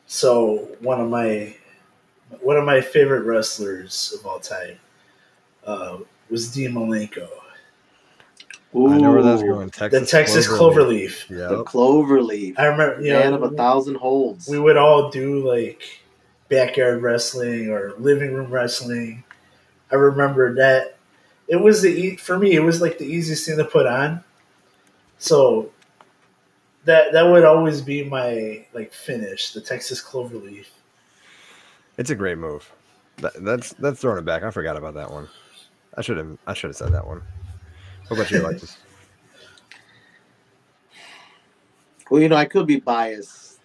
[0.07, 1.55] so one of my
[2.41, 4.79] one of my favorite wrestlers of all time
[5.67, 5.99] uh,
[6.31, 7.29] was Dean Malenko,
[8.77, 9.71] I know where that's going.
[9.71, 11.27] Texas, the Texas Cloverleaf.
[11.29, 11.49] Cloverleaf.
[11.49, 12.55] The Cloverleaf.
[12.59, 14.49] I remember, you Man of a thousand holds.
[14.49, 15.83] we would all do like
[16.49, 19.25] backyard wrestling or living room wrestling.
[19.91, 20.99] I remember that
[21.49, 24.23] it was the e- for me it was like the easiest thing to put on.
[25.19, 25.71] So
[26.87, 30.67] that that would always be my like finish, the Texas Cloverleaf.
[31.99, 32.71] It's a great move.
[33.19, 34.43] That, that's that's throwing it back.
[34.43, 35.29] I forgot about that one.
[35.97, 37.23] I should have I should have said that one.
[38.09, 38.79] What about you, Alexis?
[42.11, 43.59] Well, you know, I could be biased.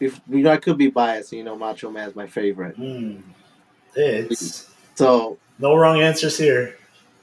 [0.00, 1.32] If you know, I could be biased.
[1.32, 2.76] You know, Macho Man's my favorite.
[2.76, 3.22] Mm.
[3.94, 6.76] It's So no wrong answers here.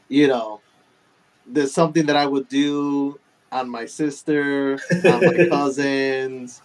[0.07, 0.61] you know,
[1.45, 3.19] there's something that I would do
[3.53, 6.61] on my sister, on my cousins,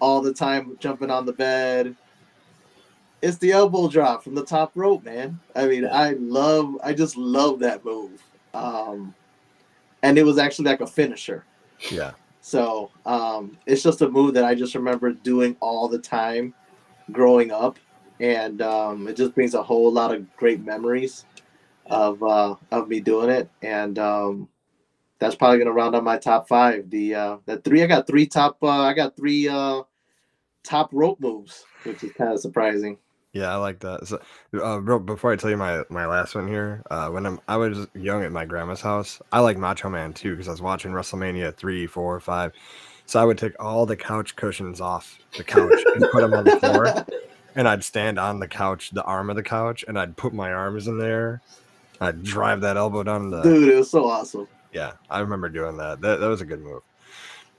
[0.00, 1.96] all the time jumping on the bed.
[3.22, 5.38] It's the elbow drop from the top rope, man.
[5.54, 8.20] I mean, I love, I just love that move.
[8.52, 9.14] Um,
[10.02, 11.44] and it was actually like a finisher.
[11.90, 12.12] Yeah.
[12.40, 16.52] So um, it's just a move that I just remember doing all the time
[17.12, 17.78] growing up,
[18.18, 21.24] and um, it just brings a whole lot of great memories
[21.86, 23.48] of uh, of me doing it.
[23.62, 24.48] And um,
[25.22, 26.90] that's probably gonna round out my top five.
[26.90, 29.82] The uh, the three I got three top uh, I got three uh,
[30.64, 32.98] top rope moves, which is kind of surprising.
[33.32, 34.06] Yeah, I like that.
[34.06, 34.20] So,
[34.62, 37.56] uh, bro, before I tell you my, my last one here, uh, when I'm, I
[37.56, 40.92] was young at my grandma's house, I like Macho Man too because I was watching
[40.92, 42.52] WrestleMania three, four, five.
[43.06, 46.44] So I would take all the couch cushions off the couch and put them on
[46.44, 47.06] the floor,
[47.54, 50.52] and I'd stand on the couch, the arm of the couch, and I'd put my
[50.52, 51.40] arms in there.
[52.00, 53.42] I'd drive that elbow down the.
[53.42, 54.48] Dude, it was so awesome.
[54.72, 56.00] Yeah, I remember doing that.
[56.00, 56.82] That that was a good move.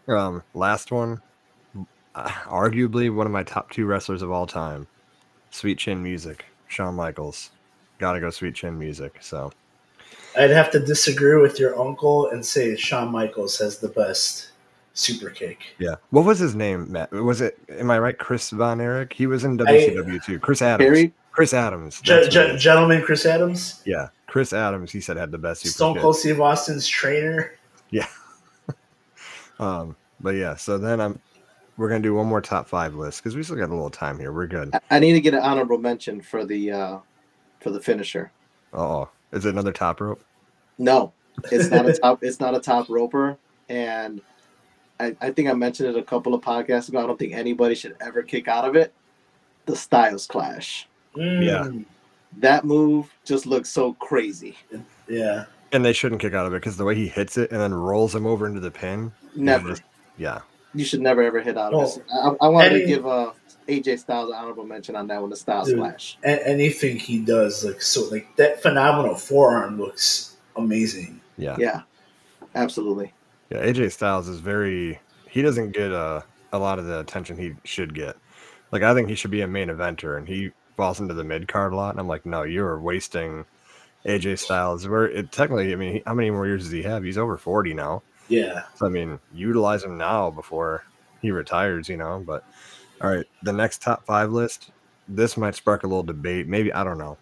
[0.07, 1.21] Um, last one,
[2.15, 4.87] uh, arguably one of my top two wrestlers of all time,
[5.51, 7.51] Sweet Chin Music, Shawn Michaels.
[7.99, 9.17] Got to go Sweet Chin Music.
[9.21, 9.51] So
[10.37, 14.49] I'd have to disagree with your uncle and say Shawn Michaels has the best
[14.95, 15.59] super kick.
[15.79, 16.91] yeah, what was his name?
[16.91, 17.11] Matt?
[17.11, 17.57] Was it?
[17.69, 18.17] Am I right?
[18.17, 19.13] Chris Von Erich.
[19.13, 20.39] He was in WCW too.
[20.39, 20.87] Chris Adams.
[20.87, 22.01] Harry, Chris Adams.
[22.01, 22.61] Ge- that's ge- what it is.
[22.63, 24.91] gentleman Chris Adams, yeah, Chris Adams.
[24.91, 26.01] He said had the best super Stone kick.
[26.01, 27.53] Cold Steve Austin's trainer.
[27.91, 28.07] Yeah.
[29.59, 31.19] um, but yeah, so then I'm.
[31.77, 34.17] We're gonna do one more top five list because we still got a little time
[34.17, 34.31] here.
[34.31, 34.73] We're good.
[34.73, 36.97] I, I need to get an honorable mention for the uh,
[37.59, 38.31] for the finisher.
[38.73, 40.23] Oh, is it another top rope?
[40.79, 41.13] No,
[41.51, 42.23] it's not a top.
[42.23, 43.37] It's not a top roper,
[43.69, 44.19] and
[44.99, 47.03] I, I think I mentioned it a couple of podcasts ago.
[47.03, 48.95] I don't think anybody should ever kick out of it.
[49.67, 50.87] The Styles Clash.
[51.15, 51.85] Mm,
[52.39, 54.57] That move just looks so crazy.
[55.07, 55.45] yeah.
[55.71, 57.73] And they shouldn't kick out of it because the way he hits it and then
[57.73, 59.11] rolls him over into the pin.
[59.35, 59.69] Never.
[59.69, 59.83] just-
[60.17, 60.41] yeah.
[60.75, 61.97] You should never ever hit out of Oh.
[62.33, 62.37] it.
[62.41, 63.31] I, I wanted to give uh,
[63.67, 65.29] AJ Styles an honorable mention on that one.
[65.29, 65.77] The Styles Dude.
[65.79, 66.17] Clash.
[66.23, 71.21] A- anything he does, like so, like that phenomenal forearm looks amazing.
[71.37, 71.55] Yeah.
[71.59, 71.81] Yeah,
[72.55, 73.13] absolutely.
[73.49, 73.63] Yeah.
[73.65, 77.93] AJ Styles is very, he doesn't get a, a lot of the attention he should
[77.93, 78.15] get.
[78.71, 81.47] Like, I think he should be a main eventer and he falls into the mid
[81.47, 81.91] card a lot.
[81.91, 83.45] And I'm like, no, you're wasting
[84.05, 84.87] AJ Styles.
[84.87, 87.03] Where it technically, I mean, how many more years does he have?
[87.03, 88.01] He's over 40 now.
[88.29, 88.63] Yeah.
[88.75, 90.83] So, I mean, utilize him now before
[91.21, 92.23] he retires, you know.
[92.25, 92.43] But
[93.01, 94.71] all right, the next top five list,
[95.07, 96.47] this might spark a little debate.
[96.47, 97.17] Maybe, I don't know.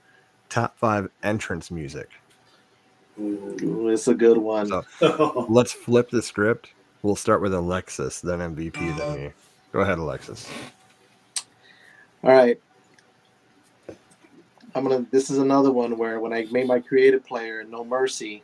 [0.49, 2.09] Top five entrance music.
[3.19, 4.67] Ooh, it's a good one.
[4.99, 6.69] So- Let's flip the script.
[7.03, 9.31] We'll start with Alexis, then MVP, then me.
[9.71, 10.47] Go ahead, Alexis.
[12.23, 12.59] All right.
[14.75, 15.05] I'm gonna.
[15.11, 18.43] This is another one where when I made my creative player, No Mercy.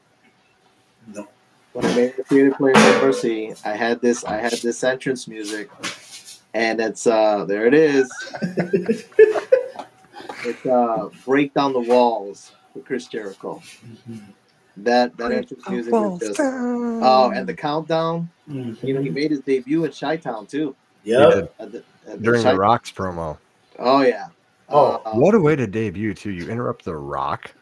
[1.13, 1.28] no.
[1.74, 4.24] When I made the creative player, No Mercy, I had this.
[4.26, 5.70] I had this entrance music,
[6.54, 8.12] and it's uh there it is.
[10.46, 13.62] It's uh break down the walls with Chris Jericho.
[13.86, 14.20] Mhm.
[14.78, 18.30] That that entrance music is just oh, and the countdown.
[18.48, 20.76] You know, he made his debut in Chi Town too.
[21.04, 21.54] Yep.
[21.60, 23.38] At the, at during Chi- the Rocks promo.
[23.80, 24.28] Oh yeah.
[24.70, 26.32] Oh, Uh, What a way to debut, too.
[26.32, 27.54] You interrupt the Rock.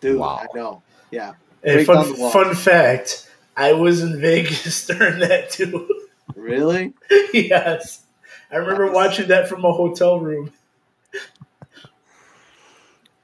[0.00, 0.40] dude, wow.
[0.42, 0.82] I know.
[1.10, 1.34] Yeah.
[1.62, 2.32] Hey, fun, down the walls.
[2.32, 6.06] fun fact: I was in Vegas during that too.
[6.34, 6.92] Really?
[7.32, 8.04] yes,
[8.50, 8.94] I remember Nice.
[8.94, 10.52] watching that from a hotel room.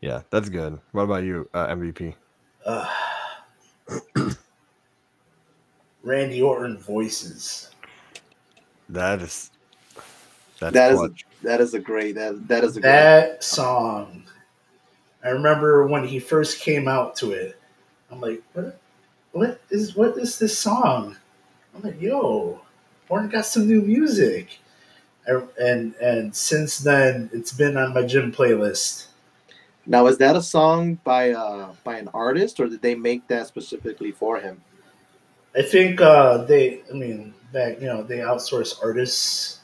[0.00, 0.80] Yeah, that's good.
[0.92, 2.14] What about you, uh, MVP?
[2.64, 2.88] Uh,
[6.02, 7.70] Randy Orton voices.
[8.88, 9.50] That is.
[10.60, 11.26] That's That is- clutch.
[11.42, 12.14] That is a great.
[12.16, 12.90] That that is a great.
[12.90, 14.24] That song.
[15.24, 17.58] I remember when he first came out to it.
[18.10, 18.78] I'm like, what?
[19.32, 21.16] What is what is this song?
[21.74, 22.60] I'm like, yo,
[23.08, 24.58] Horn got some new music.
[25.26, 29.06] I- And and since then, it's been on my gym playlist.
[29.86, 33.46] Now, is that a song by uh by an artist, or did they make that
[33.46, 34.60] specifically for him?
[35.56, 39.59] I think uh, they, I mean, back you know, they outsource artists,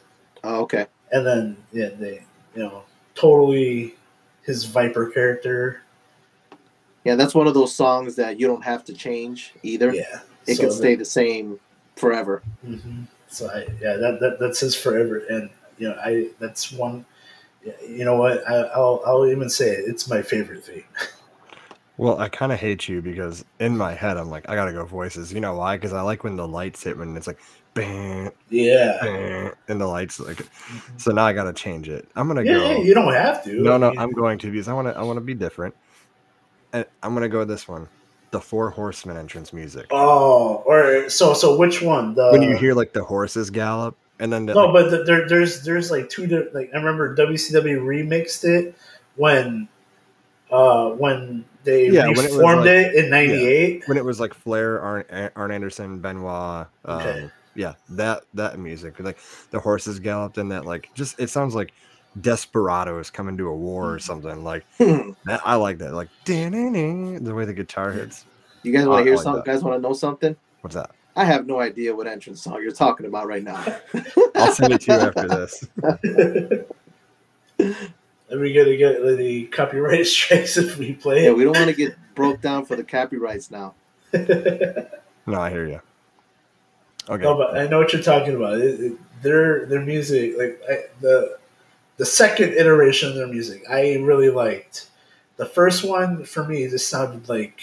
[0.47, 0.87] Oh, okay.
[1.13, 2.23] and then yeah, they,
[2.55, 3.95] you know, totally
[4.43, 5.83] his Viper character.
[7.05, 9.93] Yeah, that's one of those songs that you don't have to change either.
[9.93, 11.59] Yeah, it So can stay the same
[11.97, 12.43] forever.
[12.65, 17.05] hmm So I, yeah, that, that that's his forever, and you know, I that's one.
[17.89, 18.49] You know what?
[18.49, 19.85] I, I'll I'll even say it.
[19.89, 20.85] It's my favorite theme.
[21.99, 24.85] Well, I kind of hate you because in my head I'm like, I gotta go
[24.85, 25.33] voices.
[25.33, 25.77] You know why?
[25.77, 27.39] Because I like when the lights hit when it's like,
[27.77, 28.99] bang, Yeah.
[29.01, 30.41] bang, and the lights like.
[30.97, 32.09] So now I gotta change it.
[32.17, 32.71] I'm gonna Yeah, go.
[32.71, 33.63] yeah, you don't have to.
[33.63, 34.99] No, no, I'm going to because I want to.
[34.99, 35.75] I want to be different.
[36.73, 37.87] And I'm gonna go with this one,
[38.33, 39.87] the Four Horsemen entrance music.
[39.93, 41.57] Oh, or so so.
[41.57, 42.15] Which one?
[42.15, 45.29] The when you hear like the horses gallop, and then the, no, but the, there,
[45.29, 48.75] there's there's like two di- like I remember WCW remixed it
[49.15, 49.69] when
[50.51, 53.83] uh when they Yeah, when it was, like- it in '98.
[53.89, 56.67] when it was like Flair, Arn, Arn Anderson, Benoit.
[56.85, 57.31] Um, Okay.
[57.57, 59.19] Yeah, that that music, like
[59.51, 61.73] the horses galloped, and that like just it sounds like
[62.21, 64.01] desperados coming to a war or mm-hmm.
[64.01, 64.45] something.
[64.45, 65.95] Like that, I like that.
[65.95, 68.25] Like the way the guitar hits.
[68.63, 69.43] You guys want to hear like something?
[69.45, 69.53] that.
[69.53, 70.37] Guys want to know something?
[70.61, 70.91] What's that?
[71.15, 73.65] I have no idea what entrance song you're talking about right now.
[74.35, 75.67] I'll send it to you after this.
[78.31, 81.37] Are we gonna get the copyright strikes if we play yeah, it?
[81.37, 83.75] we don't want to get broke down for the copyrights now.
[84.13, 85.81] No, I hear you.
[87.09, 87.23] Okay.
[87.23, 88.59] No, but I know what you're talking about.
[88.59, 91.39] It, it, their their music, like I, the
[91.97, 94.89] the second iteration of their music, I really liked.
[95.37, 97.61] The first one for me just sounded like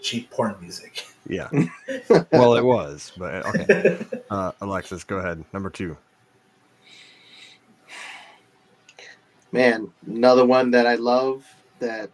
[0.00, 1.06] cheap porn music.
[1.28, 1.48] Yeah.
[2.32, 3.98] well, it was, but okay.
[4.30, 5.44] Uh, Alexis, go ahead.
[5.52, 5.94] Number two.
[9.52, 11.44] Man, another one that I love
[11.80, 12.10] that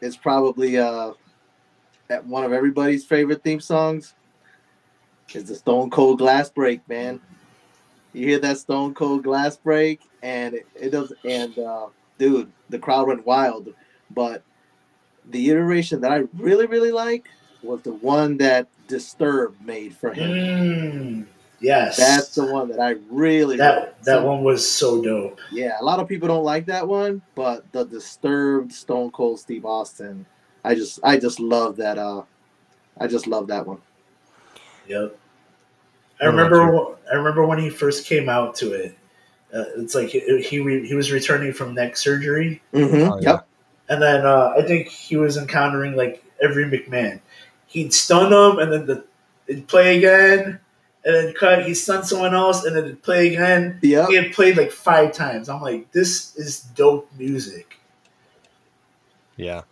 [0.00, 1.12] is probably uh
[2.08, 4.14] at one of everybody's favorite theme songs
[5.36, 7.20] is the Stone Cold Glass Break, man.
[8.12, 11.86] You hear that Stone Cold Glass Break and it, it does and uh
[12.18, 13.68] dude, the crowd went wild.
[14.10, 14.42] But
[15.30, 17.28] the iteration that I really, really like
[17.62, 20.30] was the one that Disturbed made for him.
[20.30, 21.26] Mm,
[21.60, 24.02] yes, That's the one that I really that like.
[24.04, 25.38] that Some- one was so dope.
[25.52, 29.66] yeah, a lot of people don't like that one, but the disturbed Stone Cold Steve
[29.66, 30.24] Austin,
[30.64, 32.22] I just I just love that uh
[32.98, 33.78] I just love that one.
[34.88, 35.18] Yep.
[36.20, 36.96] I remember.
[37.10, 38.96] I remember when he first came out to it.
[39.54, 43.10] Uh, it's like he he, re, he was returning from neck surgery, Mm-hmm.
[43.12, 43.30] Oh, yeah.
[43.30, 43.46] Yep.
[43.88, 47.20] and then uh, I think he was encountering like every McMahon.
[47.66, 49.04] He'd stun him, and then the,
[49.46, 50.60] it'd play again,
[51.04, 51.64] and then cut.
[51.66, 53.78] He stunned someone else, and then it'd play again.
[53.82, 54.06] Yeah.
[54.06, 55.48] He had played like five times.
[55.48, 57.76] I'm like, this is dope music.
[59.36, 59.62] Yeah.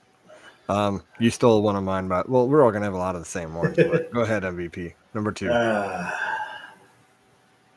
[0.68, 3.22] Um, you stole one of mine, but well, we're all gonna have a lot of
[3.22, 3.76] the same ones.
[3.76, 4.94] Go ahead, MVP.
[5.14, 5.50] Number two.
[5.50, 6.10] Uh,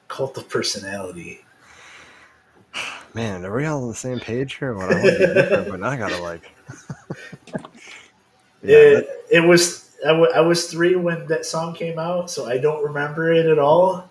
[0.08, 1.46] cult of personality.
[3.14, 4.74] Man, are we all on the same page here?
[4.74, 6.52] What I want to be different, but I gotta like.
[8.64, 12.58] yeah, it, it was I I was three when that song came out, so I
[12.58, 14.10] don't remember it at all.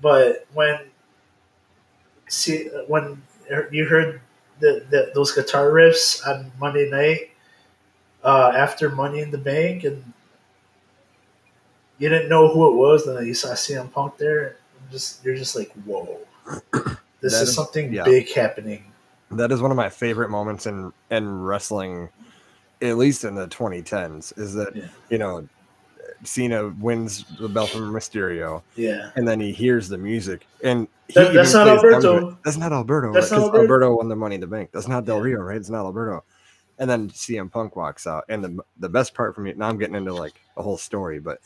[0.00, 0.78] But when
[2.28, 3.22] see when
[3.70, 4.20] you heard
[4.60, 7.31] the, the those guitar riffs on Monday night
[8.24, 10.02] uh, after Money in the Bank, and
[11.98, 14.56] you didn't know who it was, and then you saw CM Punk there,
[14.90, 16.18] just you're just like, whoa,
[17.20, 18.04] this is is- something yeah.
[18.04, 18.84] big happening.
[19.30, 22.08] that is one of my favorite moments in in wrestling,
[22.80, 24.36] at least in the 2010s.
[24.38, 24.84] Is that Yeah.
[25.10, 25.48] you know,
[26.24, 31.32] Cena wins the belt from Mysterio, Yeah, and then he hears the music, and That-
[31.34, 32.36] that's not Alberto.
[32.44, 33.12] That's not Alberto.
[33.12, 33.38] That's right?
[33.38, 33.62] not Alberto.
[33.62, 34.70] Alberto won the Money in the Bank.
[34.72, 35.56] That's not Del Rio, right?
[35.56, 36.24] It's not Alberto.
[36.78, 39.52] And then CM Punk walks out, and the the best part for me.
[39.56, 41.38] Now I'm getting into like a whole story, but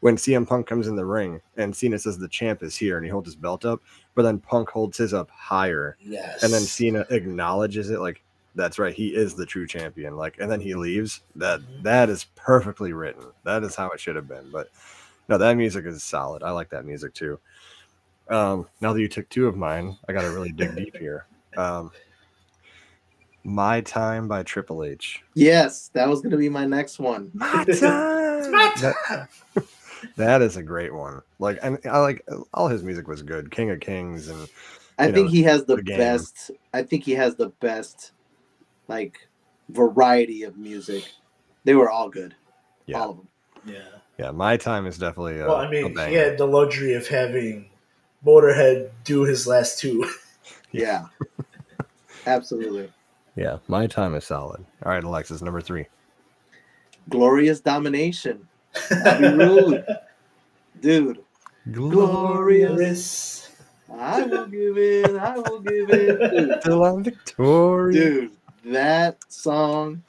[0.00, 3.04] when CM Punk comes in the ring and Cena says the champ is here, and
[3.04, 3.80] he holds his belt up,
[4.14, 8.22] but then Punk holds his up higher, yes, and then Cena acknowledges it like
[8.56, 10.16] that's right, he is the true champion.
[10.16, 11.20] Like, and then he leaves.
[11.36, 11.82] That Mhm.
[11.82, 13.26] that is perfectly written.
[13.44, 14.50] That is how it should have been.
[14.50, 14.70] But
[15.28, 16.42] no, that music is solid.
[16.42, 17.38] I like that music too.
[18.28, 21.26] Um, now that you took two of mine, I got to really dig deep here.
[21.56, 21.92] Um,
[23.44, 25.22] My Time by Triple H.
[25.34, 27.30] Yes, that was gonna be my next one.
[27.34, 28.50] My It's time.
[28.52, 29.64] my That- time.
[30.16, 31.22] that is a great one.
[31.38, 33.50] Like, and I like all his music was good.
[33.50, 34.48] King of Kings and
[34.98, 36.50] I think know, he has the the best.
[36.74, 38.12] I think he has the best,
[38.88, 39.16] like,
[39.70, 41.04] variety of music.
[41.64, 42.34] They were all good.
[42.84, 43.00] Yeah.
[43.00, 43.28] All of them.
[43.64, 43.98] Yeah.
[44.18, 45.40] Yeah, my time is definitely.
[45.40, 47.70] A, well, I a mean, he had the luxury of having
[48.26, 50.06] Motorhead do his last two.
[50.72, 51.06] Yeah.
[52.26, 52.90] Absolutely.
[53.36, 54.64] Yeah, my time is solid.
[54.84, 55.86] All right, Alexis, number three.
[57.08, 58.46] Glorious domination.
[59.04, 59.84] Bobby Roode.
[60.80, 61.18] Dude,
[61.72, 63.50] glorious.
[63.92, 65.18] I will give in.
[65.18, 66.30] I will give in.
[66.30, 67.96] Dude, Till I'm victorious.
[67.96, 68.30] dude,
[68.64, 70.02] that song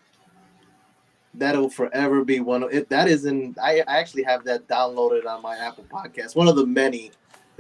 [1.34, 2.88] that'll forever be one of it.
[2.90, 3.56] That is in.
[3.62, 6.36] I, I actually have that downloaded on my Apple Podcast.
[6.36, 7.12] One of the many,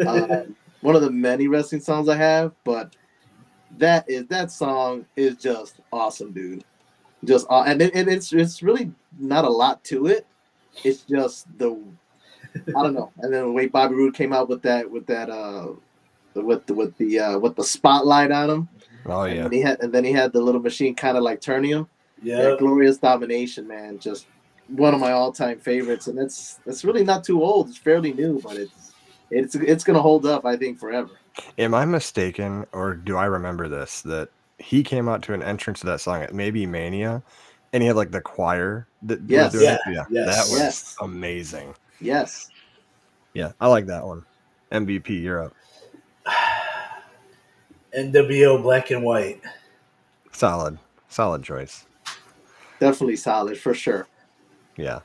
[0.07, 2.53] um, one of the many wrestling songs I have.
[2.64, 2.95] But
[3.78, 6.63] that is that song is just awesome, dude.
[7.24, 10.26] Just aw- and it, it, it's it's really not a lot to it.
[10.84, 11.78] It's just the
[12.76, 13.11] I don't know.
[13.19, 15.69] And then the way Bobby Roode came out with that with that uh
[16.36, 18.69] with the with the uh with the spotlight on him.
[19.05, 21.24] Oh And yeah, then he had and then he had the little machine kind of
[21.24, 21.88] like turning him.
[22.22, 22.41] yeah.
[22.41, 23.99] That glorious domination, man.
[23.99, 24.28] Just
[24.67, 26.07] one of my all time favorites.
[26.07, 27.69] And it's it's really not too old.
[27.69, 28.93] It's fairly new, but it's
[29.30, 31.20] it's it's gonna hold up, I think, forever.
[31.57, 34.01] Am I mistaken, or do I remember this?
[34.01, 37.23] That he came out to an entrance to that song at maybe Mania,
[37.73, 38.88] and he had like the choir.
[39.03, 39.51] That Yes.
[39.53, 39.65] doing?
[39.65, 40.25] Yeah, yeah, yes.
[40.27, 40.95] that was Yes.
[41.01, 41.73] amazing.
[41.99, 42.49] Yes.
[43.34, 44.25] Yeah, I like that one.
[44.71, 45.53] MVP, you're up.
[47.97, 49.41] NWO Black and White.
[50.32, 50.77] Solid,
[51.09, 51.86] solid choice.
[52.79, 54.07] Definitely solid for sure.
[54.77, 54.99] Yeah.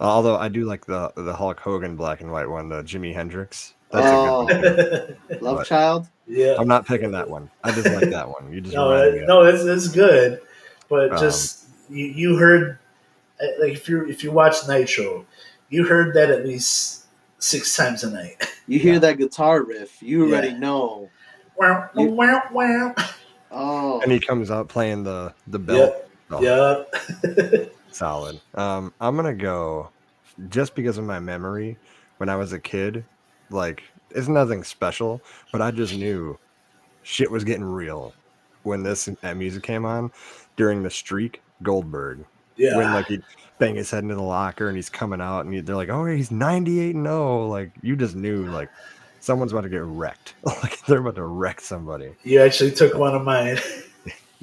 [0.00, 3.74] Although I do like the the Hulk Hogan black and white one, the Jimi Hendrix.
[3.94, 4.46] That's a Oh.
[4.46, 5.38] good one.
[5.40, 6.06] Love But- Child.
[6.26, 6.56] yeah.
[6.58, 7.50] I'm not picking that one.
[7.62, 8.52] I just like that one.
[8.52, 10.40] You just No, it, no, it's, it's good,
[10.88, 12.78] but Um, just you, you heard
[13.40, 15.26] uh, like if you if you watch Nitro,
[15.70, 17.04] you heard that at least
[17.38, 18.36] six times a night.
[18.66, 18.98] You hear Yeah.
[19.00, 20.32] that guitar riff, you Yeah.
[20.36, 21.10] already know.
[21.58, 22.94] wow, You- wow, wow.
[23.50, 25.94] Oh, and he comes out playing the the belt.
[26.30, 27.64] Oh, Yeah.
[27.90, 28.40] Solid.
[28.54, 29.90] Um, I'm gonna go
[30.48, 31.76] just because of my memory
[32.16, 33.04] when I was a kid.
[33.50, 35.20] Like, it's nothing special,
[35.52, 36.38] but I just knew
[37.02, 38.12] shit was getting real
[38.62, 40.10] when this that music came on
[40.56, 41.40] during the streak.
[41.62, 42.24] Goldberg,
[42.56, 42.76] yeah.
[42.76, 43.20] when like he
[43.58, 46.04] bang his head into the locker and he's coming out and he- they're like, "Oh,
[46.04, 48.68] he's 98 and 0." Like you just knew like
[49.20, 50.34] someone's about to get wrecked.
[50.44, 52.12] like they're about to wreck somebody.
[52.24, 53.58] you actually took one of mine.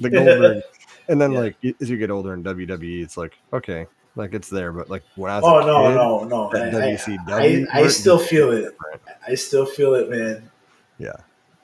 [0.00, 0.62] The Goldberg.
[1.08, 1.38] and then Yeah.
[1.40, 5.02] like as you get older in WWE, it's like okay, like it's there, but like
[5.16, 6.50] when I was Oh a no, kid, no, no!
[6.52, 8.76] that I, WCW I, I still was feel it.
[9.26, 10.50] I still feel it, man.
[10.98, 11.12] Yeah.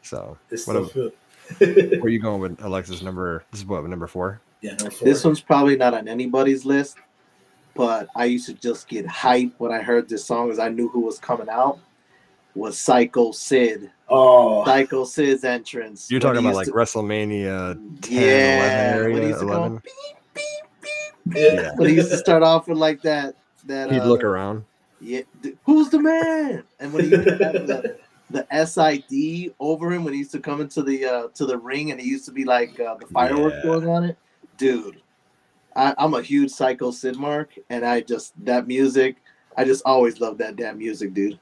[0.02, 1.10] So I what, still a- feel.
[1.58, 3.44] where are you going with Alexis number?
[3.50, 4.40] This is what number four.
[4.60, 4.88] yeah, no.
[5.02, 6.96] this one's probably not on anybody's list,
[7.74, 10.88] but I used to just get hyped when I heard this song, as I knew
[10.88, 11.78] who was coming out.
[12.54, 13.90] Was Psycho Sid?
[14.08, 16.10] Oh, Psycho Sid's entrance.
[16.10, 19.68] You're talking about like used WrestleMania 10, yeah, 11 area, used to 11.
[19.74, 20.17] go beep beep beep.
[21.34, 21.70] Yeah.
[21.76, 23.34] When he used to start off with like that.
[23.66, 24.64] That He'd uh, look around.
[25.00, 25.22] Yeah,
[25.64, 26.64] who's the man?
[26.80, 27.98] And when he used to have the,
[28.30, 31.90] the SID over him when he used to come into the uh, to the ring
[31.90, 33.62] and he used to be like uh, the fireworks Yeah.
[33.70, 34.18] going on it,
[34.56, 35.00] dude.
[35.76, 39.16] I, I'm a huge Psycho Sid mark, and I just that music.
[39.56, 41.38] I just always love that damn music, dude.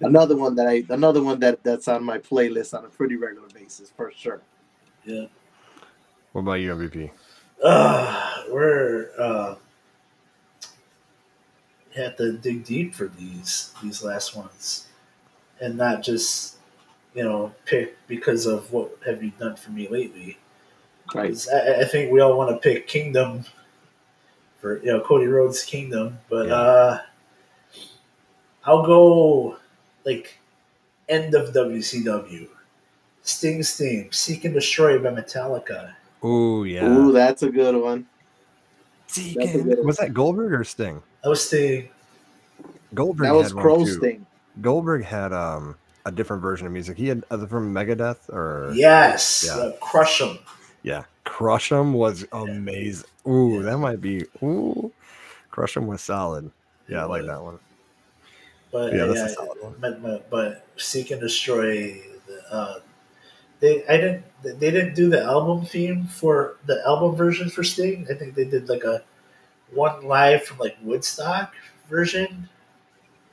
[0.00, 3.48] another one that I another one that that's on my playlist on a pretty regular
[3.48, 4.42] basis for sure.
[5.04, 5.26] yeah.
[6.32, 7.10] What about you, MVP?
[7.62, 9.54] Uh, we're uh,
[11.94, 14.86] had to dig deep for these these last ones,
[15.60, 16.56] and not just
[17.14, 20.38] you know pick because of what have you done for me lately.
[21.14, 21.36] Right.
[21.52, 23.44] I, I think we all want to pick Kingdom
[24.60, 26.54] for you know Cody Rhodes Kingdom, but Yeah.
[26.54, 27.00] uh,
[28.64, 29.56] I'll go
[30.04, 30.38] like
[31.08, 32.48] end of WCW.
[33.22, 35.94] Sting's theme, Seek and Destroy by Metallica.
[36.22, 36.86] Oh yeah.
[36.86, 38.06] Ooh, that's a good one.
[39.06, 39.86] Seeking- that's a good one.
[39.86, 41.02] Was that Goldberg or Sting?
[41.22, 41.88] That was Sting.
[42.94, 44.26] Goldberg That was had one Crow's thing.
[44.60, 46.96] Goldberg had um a different version of music.
[46.96, 49.56] He had uh, from Megadeth or Yes, Yeah.
[49.56, 50.38] uh, crush them.
[50.82, 53.08] yeah, Crush 'em was amazing.
[53.28, 54.90] Ooh, that might be ooh.
[55.50, 56.50] Crush 'em was solid.
[56.88, 57.58] Yeah, I like that one.
[58.72, 59.74] But Yeah, yeah, that's a solid one.
[59.80, 62.00] But, but, but Seek and Destroy.
[62.50, 62.76] Uh,
[63.60, 68.06] they I didn't they didn't do the album theme for the album version for Sting.
[68.10, 69.02] I think they did like a
[69.72, 71.54] one live from like Woodstock
[71.88, 72.48] version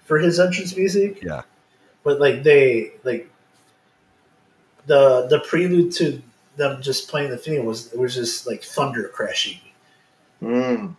[0.05, 1.21] for his entrance music.
[1.21, 1.43] Yeah.
[2.03, 3.29] But like they like
[4.85, 6.21] the the prelude to
[6.57, 9.59] them just playing the theme was it was just like thunder crashing.
[10.41, 10.95] Mm.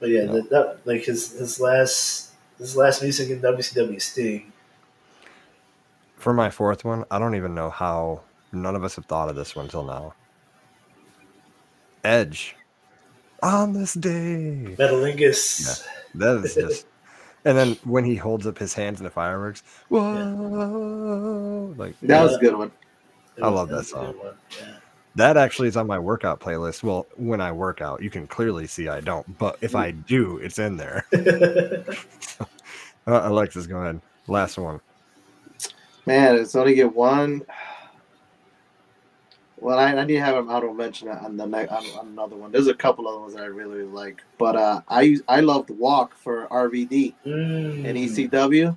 [0.00, 0.32] But yeah, Yeah.
[0.32, 4.51] That, that like his his last his last music in WCW Sting.
[6.22, 8.20] For my fourth one, I don't even know how
[8.52, 10.14] none of us have thought of this one till now.
[12.04, 12.54] Edge.
[13.42, 14.76] On this day.
[14.78, 15.84] Metalingus.
[16.14, 16.86] That is just.
[17.44, 21.74] And then when he holds up his hands in the fireworks, whoa!
[21.76, 22.70] Like That was a good one.
[23.42, 24.14] I love that was a good song.
[24.60, 24.74] Yeah.
[25.16, 26.84] that actually is on my workout playlist.
[26.84, 30.36] Well, when I work out, you can clearly see I don't, but if I do,
[30.38, 31.04] it's in there.
[33.04, 34.00] Uh, Alexis, go ahead.
[34.28, 34.80] Last one.
[36.06, 37.44] Man, it's only get one.
[39.58, 42.34] Well, I, I need to have an auto mention on the next on, on another
[42.34, 42.50] one.
[42.50, 45.70] There's a couple other ones that I really, really like, but uh, I I loved
[45.70, 48.76] Walk for RVD Mm, and ECW.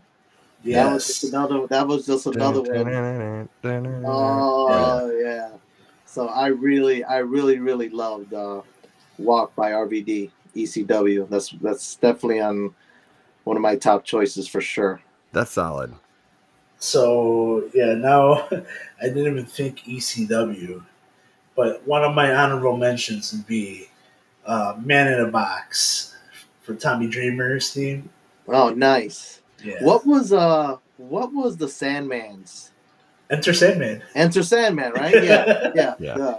[0.63, 1.65] Yeah, that was just another.
[1.67, 3.49] That was just another one.
[4.05, 5.49] Oh yeah.
[6.05, 8.61] So I really, I really, really loved uh,
[9.17, 11.27] Walk by RVD ECW.
[11.29, 12.75] That's that's definitely on
[13.43, 15.01] one of my top choices for sure.
[15.33, 15.95] That's solid.
[16.85, 18.47] So yeah, now
[19.01, 20.83] I didn't even think ECW,
[21.55, 23.89] but one of my honorable mentions would be
[24.45, 26.15] uh, Man in a Box
[26.61, 28.09] for Tommy Dreamer's theme.
[28.47, 29.41] Oh, nice.
[29.63, 29.83] Yeah.
[29.83, 32.71] What was uh, what was the Sandman's?
[33.31, 34.03] Enter Sandman.
[34.13, 35.15] Enter Sandman, right?
[35.23, 35.95] Yeah, yeah.
[35.99, 36.17] Yeah.
[36.17, 36.35] yeah.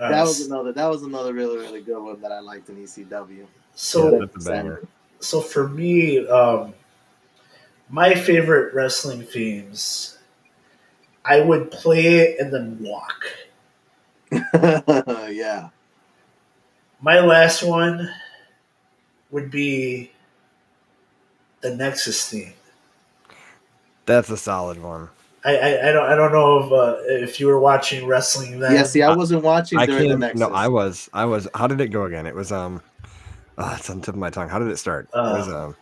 [0.00, 0.72] Uh, That was another.
[0.72, 3.46] That was another really, really good one that I liked in ECW.
[3.76, 4.82] so Yeah, that's a banger.
[5.20, 6.74] so for me, um,
[7.88, 10.18] my favorite wrestling themes,
[11.24, 13.24] I would play it and then walk.
[15.30, 15.68] yeah.
[17.00, 18.10] My last one
[19.30, 20.10] would be
[21.60, 22.54] the Nexus theme.
[24.06, 25.08] That's a solid one.
[25.44, 28.74] I, I, I don't I don't know if uh, if you were watching wrestling then.
[28.74, 28.82] Yeah.
[28.82, 30.20] See, I wasn't watching I during the can't.
[30.20, 30.40] Nexus.
[30.40, 31.08] No, I was.
[31.12, 31.46] I was.
[31.54, 32.26] How did it go again?
[32.26, 32.82] It was um.
[33.56, 34.48] Uh, it's on the tip of my tongue.
[34.48, 35.08] How did it start?
[35.12, 35.76] Uh, it was um.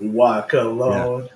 [0.00, 1.24] we walk alone.
[1.24, 1.28] Yeah,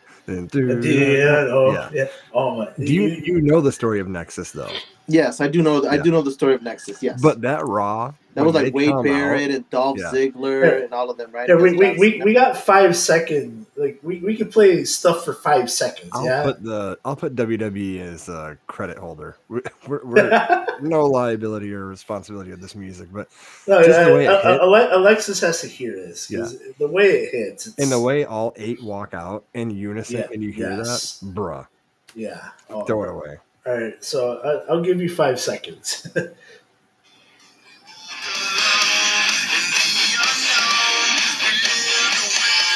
[1.51, 1.91] oh, Yeah.
[1.93, 2.07] yeah.
[2.33, 2.69] oh my.
[2.79, 4.73] Do you you know the story of Nexus though?
[5.09, 5.85] Yes, I do know.
[5.87, 6.03] I Yeah.
[6.03, 7.03] do know the story of Nexus.
[7.03, 10.11] Yes, But that Raw that was like they Wade Barrett out- and Dolph Yeah.
[10.13, 10.85] Ziggler Yeah.
[10.85, 11.49] and all of them, right?
[11.49, 11.99] Yeah, we, Those we, guys.
[11.99, 16.11] we, we got five second like we, we could play stuff for five seconds.
[16.13, 16.43] I'll yeah.
[16.43, 19.37] put the I'll put WWE as a credit holder.
[19.49, 23.29] We're, we're, we're no liability or responsibility of this music, but
[23.69, 24.93] no, just the uh, way it uh, hit.
[24.93, 26.27] Alexis has to hear this.
[26.27, 27.67] 'cause The way it hits.
[27.69, 31.21] It's, in the way all eight walk out in unison Yeah, and you hear yes.
[31.21, 31.67] that, bruh,
[32.15, 32.41] Yeah.
[32.69, 33.37] Oh, throw it away.
[33.67, 34.05] All right.
[34.05, 34.39] So
[34.69, 36.07] I, I'll give you five seconds.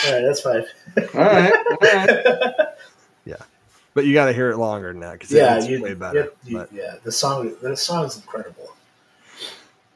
[0.03, 0.65] All right, that's five.
[1.15, 2.67] All right, all right.
[3.95, 6.21] But you got to hear it longer than that because yeah, it's you, way better.
[6.21, 6.95] yep, you- but yeah.
[7.03, 8.75] The song, the song is incredible.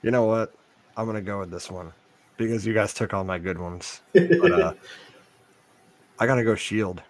[0.03, 0.53] you know what?
[0.97, 1.92] I'm gonna go with this one
[2.36, 4.01] because you guys took all my good ones.
[4.12, 4.74] But uh,
[6.18, 7.03] I gotta go Shield.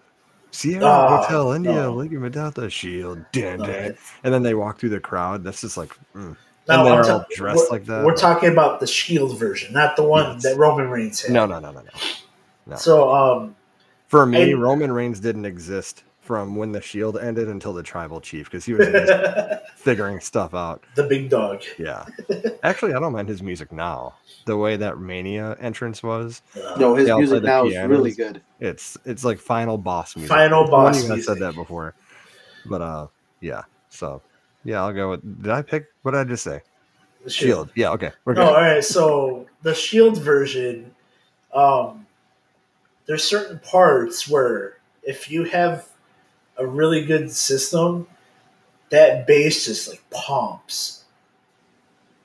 [0.55, 1.92] Sierra Oh, Hotel India, no.
[1.94, 3.74] Lincoln Medallion Shield, dun, No, dun.
[3.74, 5.42] it- and then they walk through the crowd.
[5.44, 6.36] That's just like, mm.
[6.66, 8.05] No, and they're I'm all ta- dressed we're- like that.
[8.05, 10.42] We're talking about the Shield version, not the one Yes.
[10.44, 11.32] that Roman Reigns had.
[11.32, 11.90] no, no, no, no, no.
[12.66, 12.76] no.
[12.76, 13.57] So, um,
[14.07, 18.18] For me, And- Roman Reigns didn't exist from when the Shield ended until the Tribal
[18.20, 19.12] Chief because he was just
[19.77, 20.83] figuring stuff out.
[20.95, 21.62] The big dog.
[21.79, 22.07] Yeah.
[22.62, 24.14] Actually, I don't mind his music now.
[24.47, 26.41] The way that Mania entrance was,
[26.79, 28.41] No, his music play the now is really good.
[28.59, 30.31] it's it's like final boss music.
[30.35, 31.35] Final boss of you guys music.
[31.35, 31.95] said that before,
[32.66, 33.07] but uh,
[33.41, 33.62] yeah.
[33.91, 34.22] So
[34.64, 35.43] yeah, I'll go with.
[35.43, 35.87] Did I pick?
[36.03, 36.62] What did I just say?
[37.22, 37.70] the Shield.
[37.75, 37.91] Yeah.
[37.93, 38.12] Okay.
[38.25, 38.49] We're No, good.
[38.55, 38.85] all right.
[38.85, 40.95] So the Shield version,
[41.55, 42.07] um,
[43.07, 45.87] there's certain parts where if you have
[46.57, 48.07] a really good system,
[48.90, 51.05] that bass just like pumps,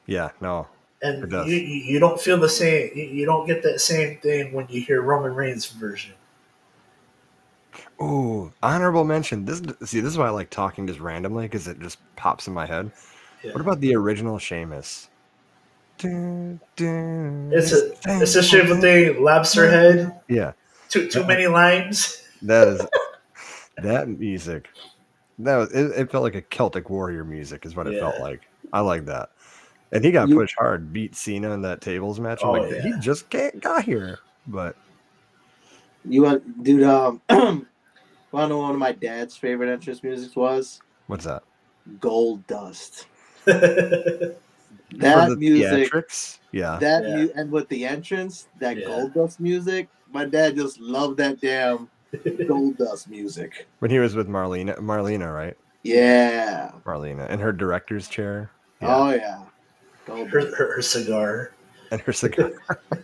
[0.06, 0.30] Yeah.
[0.42, 0.68] No.
[1.02, 2.92] And you, you don't feel the same.
[2.94, 6.14] You, don't get that same thing when you hear Roman Reigns version.
[7.98, 9.46] Oh, honorable mention.
[9.46, 12.54] This see, this is why I like talking just randomly because it just pops in
[12.54, 12.92] my head.
[13.44, 13.52] Yeah.
[13.54, 15.08] What about the original Sheamus?
[16.02, 16.06] It's
[17.72, 19.22] a it's a shameful thing.
[19.24, 20.20] Lobster head.
[20.28, 20.54] Yeah,
[20.90, 22.22] Too too many lines.
[22.42, 22.82] that is
[23.84, 24.68] that music.
[25.40, 26.12] That was it, it.
[26.12, 28.42] Felt like a Celtic warrior music, is what it felt like.
[28.74, 29.30] I like that.
[29.92, 32.42] And he got You- pushed hard, beat Cena in that tables match.
[32.44, 32.82] I'm Oh, like, yeah.
[32.82, 34.20] he just can't got here.
[34.48, 34.76] But
[36.06, 36.84] You want, dude?
[36.84, 37.66] Um, want
[38.34, 41.44] to know one of my dad's favorite entrance music was what's that?
[42.00, 43.08] Gold Dust.
[44.98, 46.40] That the music, theatrics?
[46.52, 46.78] Yeah.
[46.80, 47.16] that Yeah.
[47.16, 48.88] mu- and with the entrance, that Yeah.
[48.88, 51.88] Gold Dust music, my dad just loved that damn
[52.48, 53.68] Gold Dust music.
[53.80, 55.56] When he was with Marlena, Marlena, right?
[55.84, 56.72] Yeah.
[56.86, 58.52] Marlena in her director's chair.
[58.82, 58.96] Yeah.
[58.96, 59.42] Oh yeah.
[60.06, 61.54] Gold her, her, her cigar.
[61.92, 62.52] and her cigar.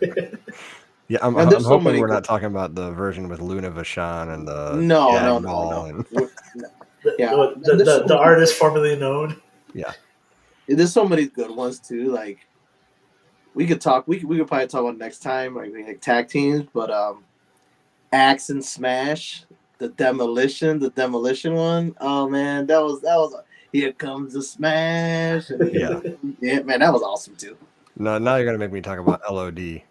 [1.08, 3.70] yeah, I'm, And I'm so hoping we're good- not talking about the version with Luna
[3.70, 5.84] Vachon and the No, Jag no, no, no.
[5.86, 6.28] and- We're-
[7.02, 7.30] The, Yeah.
[7.36, 9.40] the, the, the, the artist formerly known.
[9.74, 9.92] Yeah.
[10.66, 12.10] There's so many good ones too.
[12.10, 12.44] Like
[13.54, 14.08] we could talk.
[14.08, 16.64] We could, we could probably talk about next time, like, like tag teams.
[16.74, 17.22] But um,
[18.12, 19.44] Axe and Smash,
[19.78, 21.94] the demolition, the demolition one.
[22.00, 23.34] Oh man, that was that was.
[23.72, 25.50] Here comes the smash.
[25.72, 26.00] Yeah.
[26.40, 27.56] yeah, man, that was awesome too.
[27.98, 29.82] No, now you're gonna make me talk about LOD.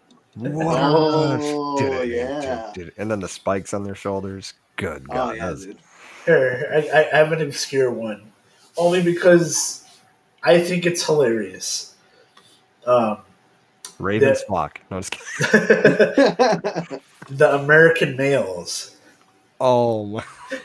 [0.44, 2.72] Oh, yeah.
[2.98, 4.54] And then the spikes on their shoulders.
[4.76, 5.36] Good Oh God.
[5.36, 5.78] yeah, that's- dude.
[6.24, 8.32] Here, I, I have an obscure one,
[8.76, 9.84] only because
[10.42, 11.94] I think it's hilarious.
[12.86, 13.18] Um,
[14.00, 14.80] Raven's The- flock.
[14.90, 17.00] No, I'm just kidding.
[17.28, 18.92] the American males.
[19.58, 20.22] Oh my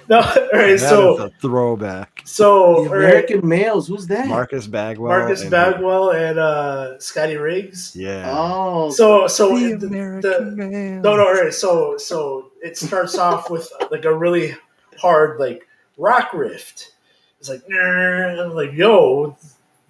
[0.10, 0.50] No, all right.
[0.52, 2.22] that is so, a throwback.
[2.26, 3.88] so the all right, American males.
[3.88, 4.28] Who's that?
[4.28, 5.08] Marcus Bagwell.
[5.10, 7.96] Marcus and- Bagwell and uh, Scotty Riggs.
[7.96, 8.26] Yeah.
[8.38, 11.02] Oh, So, so The the, American the, man.
[11.02, 11.54] no, no, all right.
[11.54, 14.56] So, so it starts off with like a really
[14.98, 15.66] hard like
[15.98, 16.94] rock rift.
[17.40, 19.36] It's like, "Nah," I'm like, yo,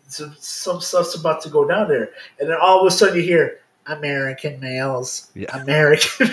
[0.07, 3.24] some, some stuff's about to go down there, and then all of a sudden you
[3.24, 3.59] hear
[3.92, 5.56] American males, Yeah.
[5.62, 6.30] American.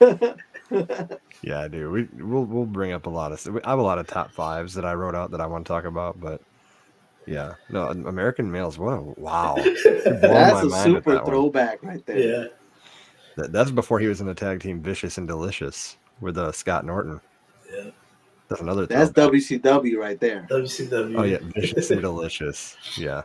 [1.42, 1.92] Yeah, dude.
[1.92, 3.60] We we'll we'll bring up a lot of.
[3.64, 5.68] I have a lot of top fives that I wrote out that I want to
[5.68, 6.40] talk about, but
[7.26, 8.78] yeah, no, American males.
[8.78, 9.54] What a wow.
[9.84, 11.26] That's a super that one.
[11.26, 12.18] throwback right there.
[12.18, 12.44] yeah,
[13.36, 16.84] That, that's before he was in the tag team Vicious and Delicious with uh, Scott
[16.84, 17.20] Norton.
[17.72, 17.90] yeah.
[18.48, 18.86] That's another.
[18.86, 19.40] That's throwback.
[19.40, 20.46] WCW right there.
[20.50, 21.18] WCW.
[21.18, 22.76] Oh yeah, Vicious and Delicious.
[22.96, 23.22] Yeah,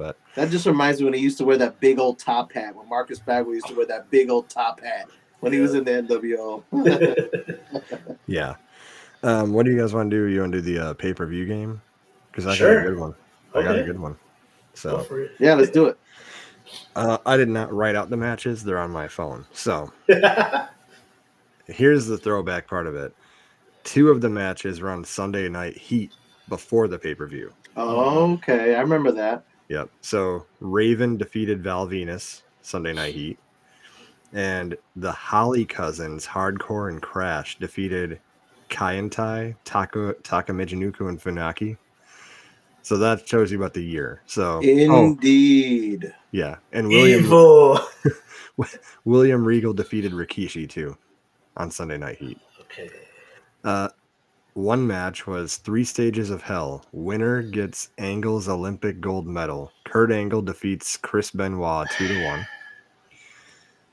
[0.00, 2.74] but That just reminds me when he used to wear that big old top hat.
[2.74, 5.08] When Marcus Bagwell used to wear that big old top hat
[5.40, 6.64] when he was in the NWO.
[8.26, 8.54] yeah.
[9.22, 10.24] Um, what do you guys want to do?
[10.24, 11.82] You want to do the uh, pay per view game?
[12.30, 13.14] Because I got a good one.
[13.54, 14.12] I got a good one.
[14.14, 14.18] Go
[14.74, 15.32] So for it.
[15.38, 15.98] yeah, let's do it.
[16.96, 19.44] uh, I did not write out the matches; they're on my phone.
[19.52, 19.92] So
[21.66, 23.14] here's the throwback part of it.
[23.84, 26.12] Two of the matches were on Sunday Night Heat
[26.48, 27.52] before the pay per view.
[27.76, 29.44] Okay, I remember that.
[29.70, 29.88] Yep.
[30.00, 33.38] So Raven defeated Val Venis Sunday Night Heat,
[34.32, 38.20] and the Holly Cousins, Hardcore and Crash, defeated
[38.68, 41.76] Kaientai, Taka Takamijinuku, and Funaki.
[42.82, 44.22] So that shows you about the year.
[44.26, 46.12] So oh Indeed.
[46.32, 47.78] yeah, and William Evil.
[49.04, 50.98] William Regal defeated Rikishi too
[51.56, 52.38] on Sunday Night Heat.
[52.62, 52.90] Okay.
[53.62, 53.88] Uh,
[54.54, 56.84] one match was Three Stages of Hell.
[56.92, 59.72] Winner gets Angle's Olympic gold medal.
[59.84, 62.46] Kurt Angle defeats Chris Benoit 2 to 1.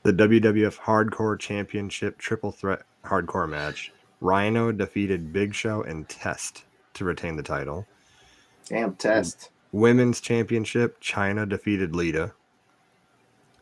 [0.04, 3.92] The WWF Hardcore Championship Triple Threat Hardcore match.
[4.22, 7.86] Rhyno defeated Big Show and Test to retain the title.
[8.66, 9.50] Damn test.
[9.72, 12.32] Women's Championship, Chyna defeated Lita.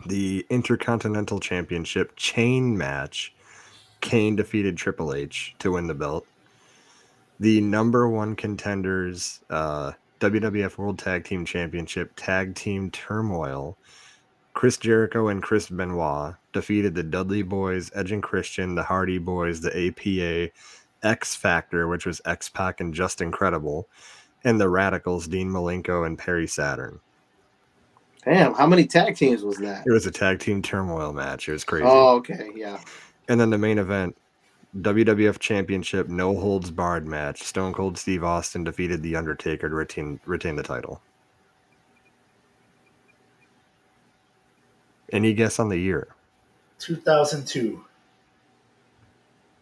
[0.06, 3.34] The Intercontinental Championship chain match,
[4.00, 6.26] Kane defeated Triple H to win the belt.
[7.38, 13.76] The number one contenders, uh, WWF World Tag Team Championship Tag Team Turmoil,
[14.54, 19.60] Chris Jericho and Chris Benoit defeated the Dudley Boyz, Edge and Christian, the Hardy Boyz,
[19.60, 20.50] the APA,
[21.02, 23.86] X Factor, which was X Pac and Justin Credible,
[24.44, 27.00] and the Radicals, Dean Malenko and Perry Saturn.
[28.24, 29.86] Damn, how many tag teams was that?
[29.86, 31.48] It was a tag team turmoil match.
[31.48, 31.84] It was crazy.
[31.86, 32.80] Oh, okay, yeah.
[33.28, 34.16] And then the main event,
[34.74, 37.42] WWF Championship No Holds Barred match.
[37.42, 41.00] Stone Cold Steve Austin defeated The Undertaker to retain retain the title.
[45.12, 46.08] Any guess on the year?
[46.78, 47.84] 2002.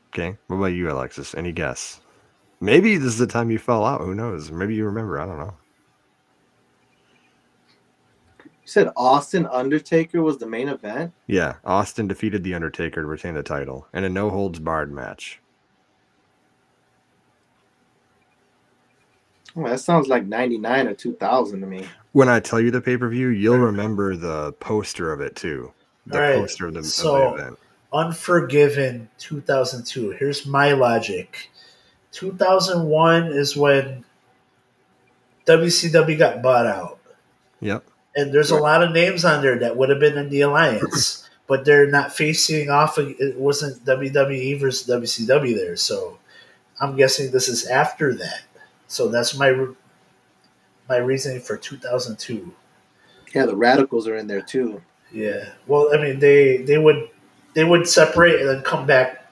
[0.09, 0.37] Okay.
[0.47, 1.35] What about you, Alexis?
[1.35, 2.01] Any guess?
[2.61, 4.01] Maybe this is the time you fell out.
[4.01, 4.51] Who knows?
[4.51, 5.21] Maybe you remember.
[5.21, 5.55] I don't know.
[8.65, 11.13] You said Austin Undertaker was the main event?
[11.27, 15.41] Yeah, Austin defeated The Undertaker to retain the title in a no holds barred match.
[19.55, 21.87] Oh, that sounds like 99 or 2000 to me.
[22.13, 25.73] When I tell you the pay per view, you'll remember the poster of it too.
[26.07, 27.59] The Alright, poster of the, so- of the event.
[27.93, 30.13] Unforgiven 2002.
[30.13, 31.51] Here's my logic
[32.13, 34.05] 2001 is when
[35.47, 36.94] WCW got bought out.
[38.17, 41.29] And there's a lot of names on there that would have been in the alliance,
[41.49, 42.99] but they're not facing off.
[42.99, 45.77] It wasn't WWE versus WCW there.
[45.77, 46.19] So
[46.81, 48.43] I'm guessing this is after that.
[48.87, 49.67] So that's my
[50.89, 52.53] my reasoning for 2002.
[53.35, 54.83] Yeah, the Radicals are in there too.
[55.13, 55.49] Yeah.
[55.67, 57.09] Well, I mean, they they would
[57.55, 59.27] they would separate and then come back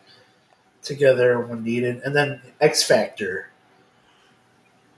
[0.83, 3.49] together when needed, and then X Factor.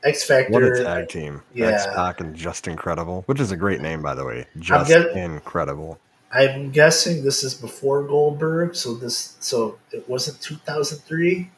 [0.04, 1.40] X What a tag team.
[1.54, 1.68] yeah.
[1.68, 4.46] X Pac and Justin Credible, which is a great name, by the way.
[4.58, 5.98] Just get- Incredible.
[6.30, 11.48] I'm guessing this is before Goldberg, so this so it wasn't 2003.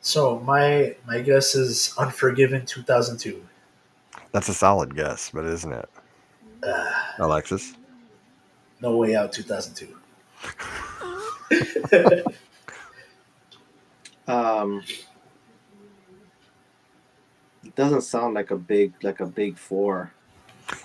[0.00, 3.42] So my my guess is Unforgiven 2002.
[4.30, 5.88] That's a solid guess, but isn't it?
[6.62, 7.74] Uh, Alexis?
[8.80, 9.96] no way out 2002.
[14.28, 14.82] Um,
[17.64, 20.12] it doesn't sound like a big like a big four.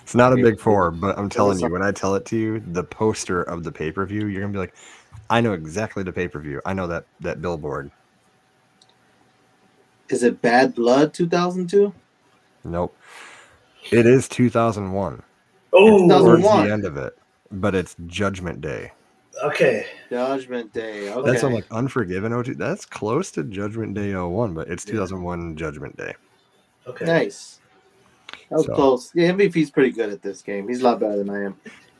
[0.02, 2.60] It's not a big four, but I'm telling you, when I tell it to you,
[2.60, 4.74] the poster of the pay per view, you're gonna be like,
[5.30, 6.60] I know exactly the pay per view.
[6.66, 7.90] I know that that billboard.
[10.08, 11.92] Is it Bad Blood 2002?
[12.64, 12.96] Nope.
[13.90, 15.22] It is 2001.
[15.72, 16.66] oh, Doesn't Towards want.
[16.66, 17.16] the end of it,
[17.52, 18.92] but it's Judgment Day.
[19.44, 19.86] okay.
[20.10, 21.10] Judgment Day.
[21.12, 21.30] Okay.
[21.30, 22.54] That's on like Unforgiven 02.
[22.54, 24.92] That's close to Judgment Day 01, but it's Yeah.
[24.92, 26.14] 2001 Judgment Day.
[26.88, 27.04] Okay.
[27.04, 27.60] nice.
[28.50, 29.12] That was So- close.
[29.14, 30.68] Yeah, MVP's pretty good at this game.
[30.68, 31.56] He's a lot better than I am.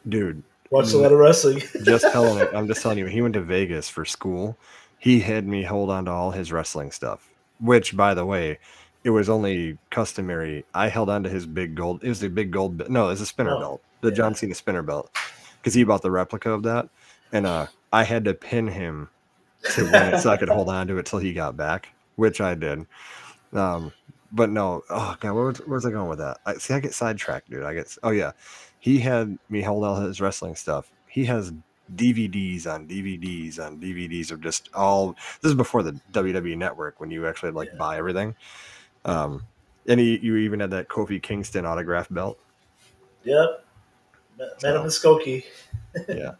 [0.09, 1.63] Dude, Watch a lot of wrestling.
[1.85, 2.51] just telling it.
[2.55, 4.57] I'm just telling you, he went to Vegas for school.
[4.99, 7.31] He had me hold on to all his wrestling stuff,
[7.61, 8.59] which, by the way,
[9.05, 10.67] it was only customary.
[10.75, 12.05] I held on to his big gold.
[12.05, 12.89] It was the big gold.
[12.91, 14.15] No, it was a spinner Oh, belt, the yeah.
[14.15, 15.11] John Cena spinner belt,
[15.61, 16.89] because he bought the replica of that,
[17.33, 19.09] and uh, I had to pin him
[19.75, 22.41] to win it so I could hold on to it till he got back, which
[22.43, 22.85] I did.
[23.55, 23.93] Um,
[24.33, 26.39] but no, oh god, where was, where's I going with that?
[26.47, 26.75] I see.
[26.75, 27.65] I get sidetracked, dude.
[27.65, 27.97] I get.
[28.03, 28.33] Oh yeah,
[28.81, 30.91] he had me hold all his wrestling stuff.
[31.09, 31.53] He has
[31.95, 35.13] DVDs on DVDs on DVDs of just all.
[35.43, 37.79] This is before the WWE Network when you actually like Yeah.
[37.79, 38.35] buy everything.
[39.05, 39.43] Um,
[39.87, 42.39] and he, you even had that Kofi Kingston autograph belt.
[43.25, 43.65] Yep.
[44.39, 45.45] Met, met him in Skokie.
[46.09, 46.33] Yeah,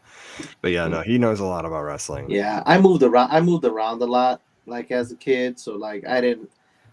[0.61, 2.31] but yeah, no, he knows a lot about wrestling.
[2.31, 3.31] Yeah, I moved around.
[3.33, 5.59] I moved around a lot, like as a kid.
[5.59, 6.51] So like I didn't.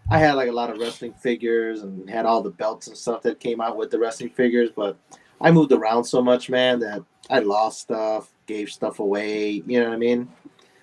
[0.08, 3.22] I had like a lot of wrestling figures and had all the belts and stuff
[3.22, 4.70] that came out with the wrestling figures.
[4.74, 4.96] But
[5.40, 9.62] I moved around so much, man, that I lost stuff, gave stuff away.
[9.66, 10.28] You know what I mean?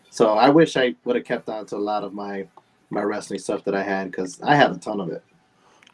[0.09, 2.47] So I wish I would have kept on to a lot of my
[2.89, 5.23] my wrestling stuff that I had because I had a ton of it.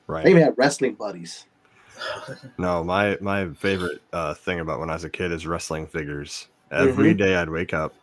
[0.07, 0.19] Right.
[0.19, 0.29] I right.
[0.31, 1.45] even had wrestling buddies.
[2.57, 6.47] No, my my favorite uh, thing about when I was a kid is wrestling figures.
[6.71, 7.93] Every day I'd wake up,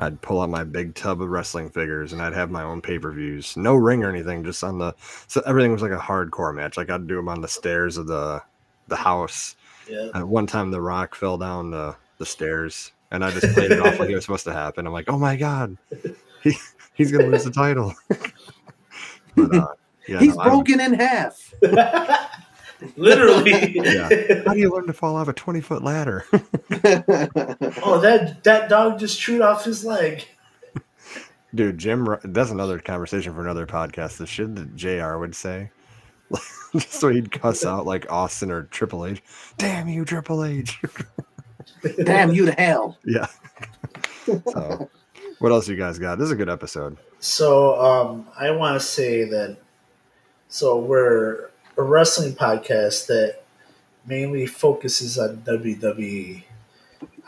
[0.00, 2.98] I'd pull out my big tub of wrestling figures, and I'd have my own pay
[2.98, 3.56] per views.
[3.56, 4.94] No ring or anything, just on the.
[5.26, 6.76] So everything was like a hardcore match.
[6.76, 8.40] Like I'd do them on the stairs of the
[8.88, 9.56] the house.
[9.88, 10.10] Yeah.
[10.14, 13.80] At one time, The Rock fell down the the stairs, and I just played it
[13.80, 14.86] off like it was supposed to happen.
[14.86, 15.76] I'm like, oh my god,
[16.42, 16.54] he
[16.94, 17.94] he's gonna lose the title.
[19.36, 19.66] but, uh,
[20.06, 21.52] yeah, He's no, I'm- broken in half.
[22.96, 23.74] Literally.
[23.74, 24.08] Yeah.
[24.46, 26.24] How do you learn to fall off a 20 foot ladder?
[26.32, 30.26] oh, that that dog just chewed off his leg.
[31.54, 34.18] Dude, Jim, that's another conversation for another podcast.
[34.18, 35.70] The shit that JR would say.
[36.72, 39.22] Just so he'd cuss out like Austin or Triple H.
[39.56, 40.78] Damn you, Triple H.
[42.04, 42.98] Damn you to hell.
[43.06, 43.28] yeah.
[44.26, 44.90] So,
[45.38, 46.18] what else you guys got?
[46.18, 46.98] This is a good episode.
[47.20, 49.56] So um, I want to say that.
[50.48, 53.42] So we're a wrestling podcast that
[54.06, 56.44] mainly focuses on WWE.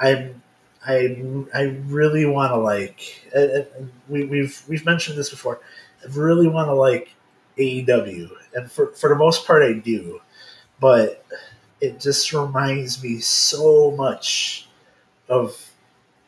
[0.00, 0.42] I'm
[0.86, 1.22] I
[1.54, 3.28] I really want to like.
[3.34, 3.64] uh, uh,
[4.08, 5.60] we, we've we've mentioned this before.
[6.04, 7.10] I really want to like
[7.58, 10.20] AEW, and for for the most part, I do.
[10.80, 11.24] But
[11.80, 14.68] it just reminds me so much
[15.28, 15.70] of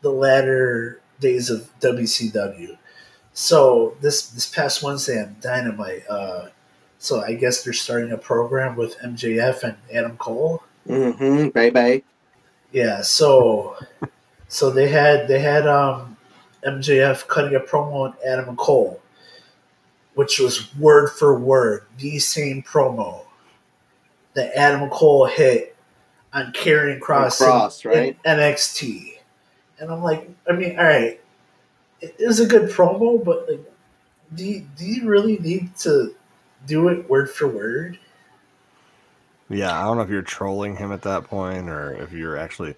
[0.03, 2.79] the latter days of WCW.
[3.35, 6.49] So this this past Wednesday on Dynamite, uh,
[7.03, 10.63] so I guess they're starting a program with MJF and Adam Cole.
[10.89, 11.49] Mm-hmm.
[11.49, 12.03] Bye bye.
[12.71, 13.77] Yeah, so
[14.49, 16.17] so they had they had um,
[16.65, 19.03] MJF cutting a promo on Adam Cole,
[20.15, 23.25] which was word for word the same promo
[24.35, 25.77] that Adam Cole hit
[26.33, 28.17] on Karrion Kross, in- Kross, right?
[28.23, 29.15] NXT.
[29.81, 31.21] And I'm like, I mean, all right,
[32.01, 33.73] it is a good promo, but like,
[34.37, 36.15] do you, do you really need to
[36.67, 37.99] do it word for word?
[39.49, 42.75] Yeah, I don't know if you're trolling him at that point or if you're actually.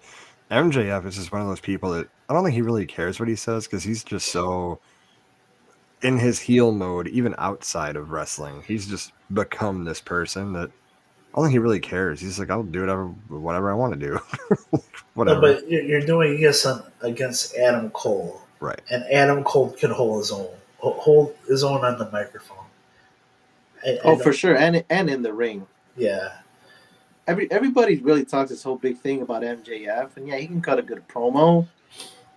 [0.51, 3.29] MJF is just one of those people that I don't think he really cares what
[3.29, 4.79] he says because he's just so
[6.01, 8.63] in his heel mode, even outside of wrestling.
[8.67, 12.21] He's just become this person that I don't think he really cares.
[12.21, 14.19] He's like, I'll do whatever, whatever I want to do.
[15.15, 15.41] whatever.
[15.41, 18.41] No, but you're, you're doing this on, against Adam Cole.
[18.59, 18.79] right.
[18.89, 22.64] and Adam Cole can hold his own, hold his own on the microphone.
[23.85, 25.67] I Oh, don't- for sure, and and in the ring.
[25.97, 26.33] yeah,
[27.27, 30.77] Every everybody really talks this whole big thing about MJF, and yeah, he can cut
[30.79, 31.67] a good promo.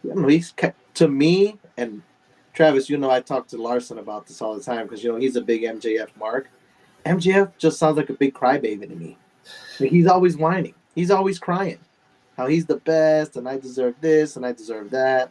[0.04, 0.54] I know, he's
[0.94, 2.02] to me and
[2.54, 2.88] Travis.
[2.88, 5.36] You know, I talk to Larson about this all the time because you know he's
[5.36, 6.48] a big MJF mark.
[7.04, 9.16] MJF just sounds like a big crybaby to me.
[9.80, 10.74] Like, he's always whining.
[10.94, 11.78] He's always crying.
[12.36, 15.30] How he's the best, and I deserve this, and I deserve that.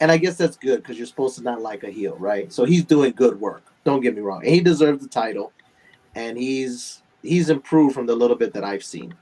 [0.00, 2.52] And I guess that's good because you're supposed to not like a heel, right?
[2.52, 3.64] So he's doing good work.
[3.88, 4.44] Don't get me wrong.
[4.44, 5.52] He deserves the title,
[6.14, 9.14] and he's he's improved from the little bit that I've seen.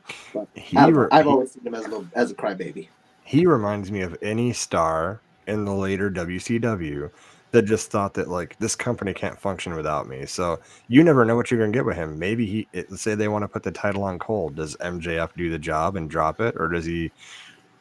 [0.55, 2.89] He, I've, re- I've always seen him as a little, as a crybaby.
[3.23, 7.11] he reminds me of any star in the later WCW
[7.53, 10.27] that just thought that like this company can't function without me.
[10.27, 10.59] So
[10.89, 12.19] you never know what you're gonna get with him.
[12.19, 14.51] Maybe he it, say they want to put the title on Cole.
[14.51, 17.13] Does MJF do the job and drop it, or does he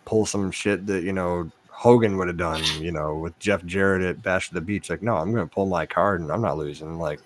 [0.05, 2.63] pull some shit that you know Hogan would have done?
[2.79, 4.89] You know, with Jeff Jarrett at Bash the Beach.
[4.89, 6.97] Like, no, I'm gonna pull my card and I'm not losing.
[6.97, 7.19] Like,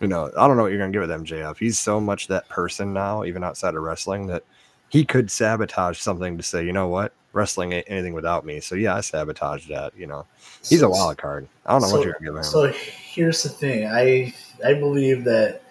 [0.00, 1.58] you know, I don't know what you're gonna get with MJF.
[1.58, 4.42] He's so much that person now, even outside of wrestling, that
[4.88, 8.58] he could sabotage something to say, you know what, wrestling ain't anything without me.
[8.60, 9.96] So yeah, I sabotaged that.
[9.96, 10.26] You know,
[10.68, 11.48] he's a wild card.
[11.64, 12.42] I don't know so, what you're gonna give him.
[12.42, 13.86] So here's the thing.
[13.86, 14.34] I
[14.66, 15.62] I believe that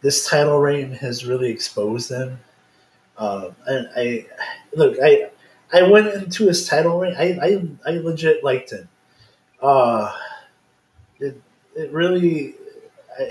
[0.00, 2.40] this title reign has really exposed them.
[3.18, 4.26] Um, and I
[4.74, 5.30] look, I
[5.72, 7.14] I went into his title reign.
[7.18, 7.38] I
[7.86, 8.88] I, I legit liked him.
[9.62, 10.12] Uh,
[11.20, 11.40] it
[11.76, 12.54] it really,
[13.18, 13.30] I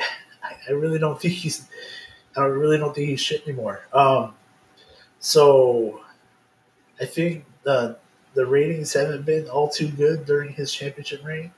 [0.70, 1.68] I really don't think he's.
[2.38, 3.82] I really don't think he's shit anymore.
[3.94, 4.36] Um,
[5.20, 6.02] so
[7.00, 7.98] I think the
[8.34, 11.52] the ratings haven't been all too good during his championship reign.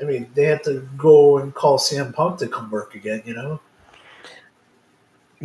[0.00, 3.34] I mean, they had to go and call CM Punk to come work again, you
[3.34, 3.60] know?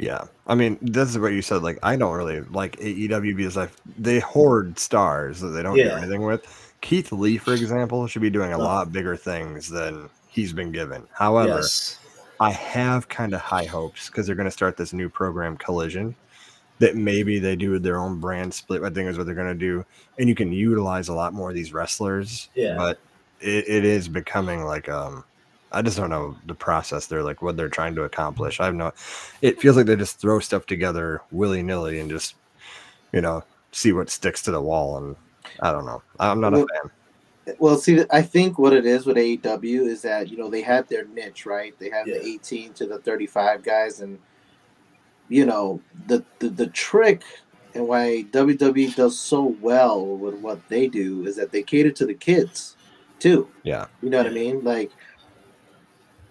[0.02, 1.62] Yeah, I mean, this is what you said.
[1.64, 5.90] Like, I don't really like AEW because I they hoard stars that they don't do
[5.90, 6.46] anything with.
[6.82, 8.62] Keith Lee, for example, should be doing a Oh.
[8.64, 11.06] lot bigger things than he's been given.
[11.12, 12.00] However, yes.
[12.40, 16.16] I have kind of high hopes because they're going to start this new program, Collision,
[16.80, 18.82] that maybe they do their own brand split.
[18.84, 19.86] I think is what they're going to do,
[20.18, 22.48] and you can utilize a lot more of these wrestlers.
[22.56, 22.76] Yeah.
[22.78, 23.00] but
[23.42, 25.24] it, it is becoming like um,
[25.72, 27.06] I just don't know the process.
[27.08, 28.60] They're like what they're trying to accomplish.
[28.60, 28.92] I have no.
[29.42, 32.36] It feels like they just throw stuff together willy nilly and just
[33.12, 34.98] you know see what sticks to the wall.
[34.98, 35.16] And
[35.62, 36.02] I don't know.
[36.20, 36.92] I'm not a fan.
[37.58, 40.88] Well, see, I think what it is with AEW is that you know they have
[40.88, 41.74] their niche, right?
[41.80, 42.16] They have Yeah.
[42.20, 44.20] the 18 to the 35 guys, and
[45.30, 47.24] you know the, the the trick
[47.76, 52.06] and why WWE does so well with what they do is that they cater to
[52.06, 52.76] the kids
[53.20, 53.48] too.
[53.64, 53.86] Yeah.
[54.02, 54.64] You know what I mean?
[54.64, 54.92] Like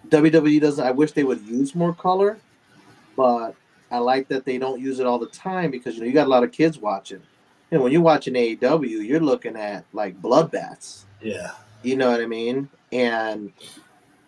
[0.09, 0.85] WWE doesn't.
[0.85, 2.37] I wish they would use more color,
[3.15, 3.55] but
[3.91, 6.27] I like that they don't use it all the time because you know you got
[6.27, 7.21] a lot of kids watching.
[7.71, 11.03] And when you're watching AEW, you're looking at like bloodbaths.
[11.21, 11.51] Yeah.
[11.83, 12.67] You know what I mean?
[12.91, 13.51] And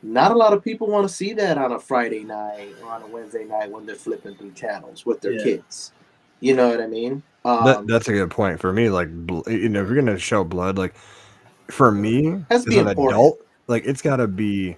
[0.03, 3.01] not a lot of people want to see that on a Friday night or on
[3.01, 5.43] a Wednesday night when they're flipping through channels with their Yeah.
[5.43, 5.91] kids.
[6.39, 7.23] You know what I mean?
[7.45, 8.89] Um, that, that's a good point for me.
[8.89, 10.93] Like, you know, if you're gonna show blood, like
[11.69, 13.09] for me Has as an important.
[13.09, 14.75] adult, like it's got to be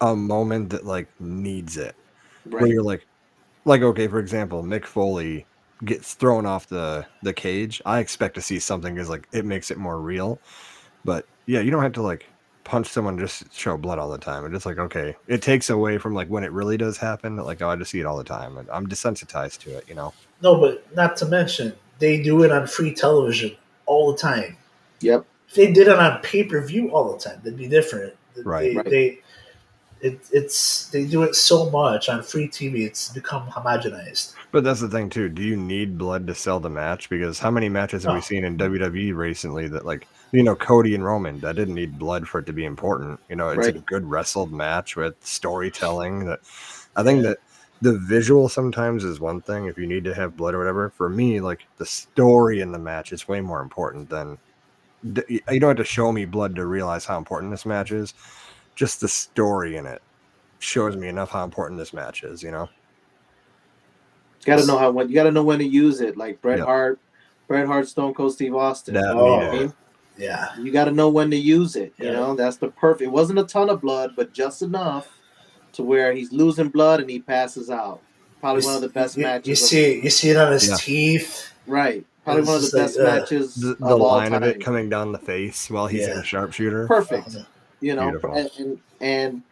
[0.00, 1.94] a moment that like needs it.
[2.48, 3.06] Where you're like,
[3.64, 5.46] like okay, for example, Mick Foley
[5.84, 7.82] gets thrown off the the cage.
[7.84, 10.38] I expect to see something because like it makes it more real.
[11.04, 12.26] But yeah, you don't have to like
[12.64, 14.44] punch someone just show blood all the time.
[14.44, 17.36] It's just like okay, it takes away from like when it really does happen.
[17.36, 19.88] Like oh, I just see it all the time, and I'm desensitized to it.
[19.88, 20.12] You know.
[20.42, 24.56] No, but not to mention, they do it on free television all the time.
[25.00, 25.24] Yep.
[25.48, 28.14] If they did it on pay per view all the time, that'd be different.
[28.44, 28.70] Right.
[28.70, 28.90] They, Right.
[28.90, 29.18] they
[30.00, 32.86] it, it's they do it so much on free TV.
[32.86, 34.34] It's become homogenized.
[34.52, 35.28] But that's the thing too.
[35.28, 37.08] Do you need blood to sell the match?
[37.08, 40.94] Because how many matches have we seen in WWE recently that like you know Cody
[40.94, 43.20] and Roman that didn't need blood for it to be important?
[43.28, 46.26] You know, it's a good wrestled match with storytelling.
[46.26, 46.40] That
[46.94, 47.38] I think that
[47.80, 49.66] the visual sometimes is one thing.
[49.66, 52.78] If you need to have blood or whatever, for me, like the story in the
[52.78, 54.38] match is way more important than
[55.02, 58.14] you don't have to show me blood to realize how important this match is.
[58.76, 60.00] Just the story in it
[60.60, 62.42] shows me enough how important this match is.
[62.42, 62.68] You know.
[64.40, 66.16] You Got to know how when you got to know when to use it.
[66.16, 66.66] Like Bret Yep.
[66.66, 66.98] Hart,
[67.48, 68.94] Bret Hart, Stone Cold Steve Austin.
[68.94, 69.72] That You know I mean?
[70.16, 70.56] Yeah.
[70.58, 71.92] You got to know when to use it.
[71.98, 72.12] You Yeah.
[72.12, 73.02] know, that's the perfect.
[73.08, 75.08] It wasn't a ton of blood, but just enough
[75.72, 78.00] to where he's losing blood and he passes out.
[78.40, 79.46] Probably one of the best you, matches.
[79.48, 80.76] You of- see, you see it on his Yeah.
[80.78, 81.50] teeth.
[81.66, 82.06] right?
[82.24, 84.42] Probably It's one of the best like, uh, matches the, of the all line time.
[84.44, 86.86] of it coming down the face while he's in a sharpshooter.
[86.86, 87.36] Perfect.
[87.80, 89.42] You know, and, and and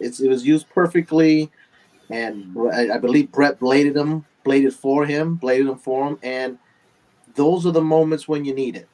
[0.00, 1.50] it's it was used perfectly,
[2.10, 6.58] and I, I believe Bret bladed him, bladed for him, bladed him for him, and
[7.34, 8.88] those are the moments when you need it,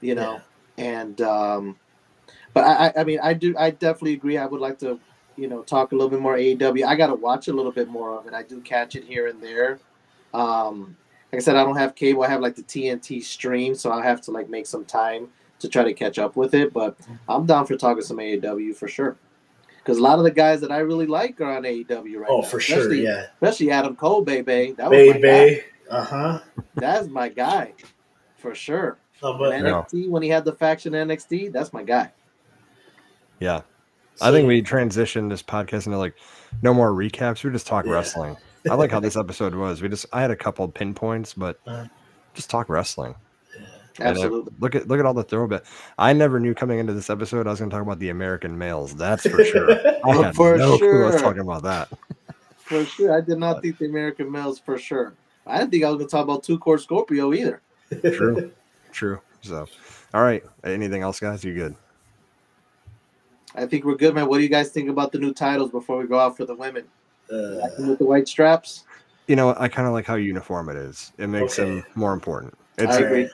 [0.00, 0.40] you know,
[0.78, 1.76] and um,
[2.54, 4.38] but I I- I mean I do I definitely agree.
[4.38, 4.98] I would like to
[5.36, 6.86] you know talk a little bit more AEW.
[6.86, 8.34] I got to watch a little bit more of it.
[8.34, 9.80] I do catch it here and there.
[10.34, 10.96] Um,
[11.32, 12.22] like I said, I don't have cable.
[12.22, 15.28] I have like the TNT stream, so I have to like make some time
[15.60, 16.72] to try to catch up with it.
[16.72, 16.96] But
[17.28, 19.16] I'm down for talking some AEW for sure.
[19.78, 22.40] Because a lot of the guys that I really like are on AEW right Oh,
[22.40, 22.46] now.
[22.46, 22.78] for sure.
[22.78, 23.26] Especially- Yeah.
[23.40, 24.74] Especially Adam Cole, baby.
[24.76, 25.20] That was my guy.
[25.20, 25.62] Baby.
[25.90, 26.38] Uh huh.
[26.74, 27.72] That's my guy,
[28.36, 28.98] for sure.
[29.22, 29.60] No, but Yeah.
[29.62, 32.12] NXT when he had the faction NXT, that's my guy.
[33.40, 33.62] Yeah.
[34.20, 36.14] I think we transitioned this podcast into like
[36.62, 37.42] no more recaps.
[37.44, 37.92] We just talk Yeah.
[37.92, 38.36] wrestling.
[38.70, 39.80] I like how this episode was.
[39.80, 41.86] We just I had a couple pinpoints, but Uh.
[42.34, 43.14] just talk wrestling.
[44.00, 44.52] And, uh, Absolutely.
[44.60, 45.64] look at look at all the throwback.
[45.98, 48.56] I never knew coming into this episode I was going to talk about the American
[48.56, 48.94] males.
[48.94, 49.70] That's for sure.
[50.04, 51.88] I had for no clue I was talking about that.
[52.56, 53.16] For sure.
[53.16, 55.14] I did not think the American males for sure.
[55.46, 57.62] I didn't think I was gonna talk about Too Cold Scorpio either.
[57.90, 58.52] True,
[58.92, 59.20] true.
[59.42, 59.66] So,
[60.14, 60.44] all right.
[60.64, 61.42] Anything else, guys?
[61.42, 61.74] You good?
[63.54, 64.28] I think we're good, man.
[64.28, 66.54] What do you guys think about the new titles before we go out for the
[66.54, 66.84] women?
[67.32, 68.84] Uh, with the white straps?
[69.26, 71.12] You know, I kind of like how uniform it is.
[71.18, 71.68] It makes Okay.
[71.68, 72.54] them more important.
[72.78, 73.28] It's I agree.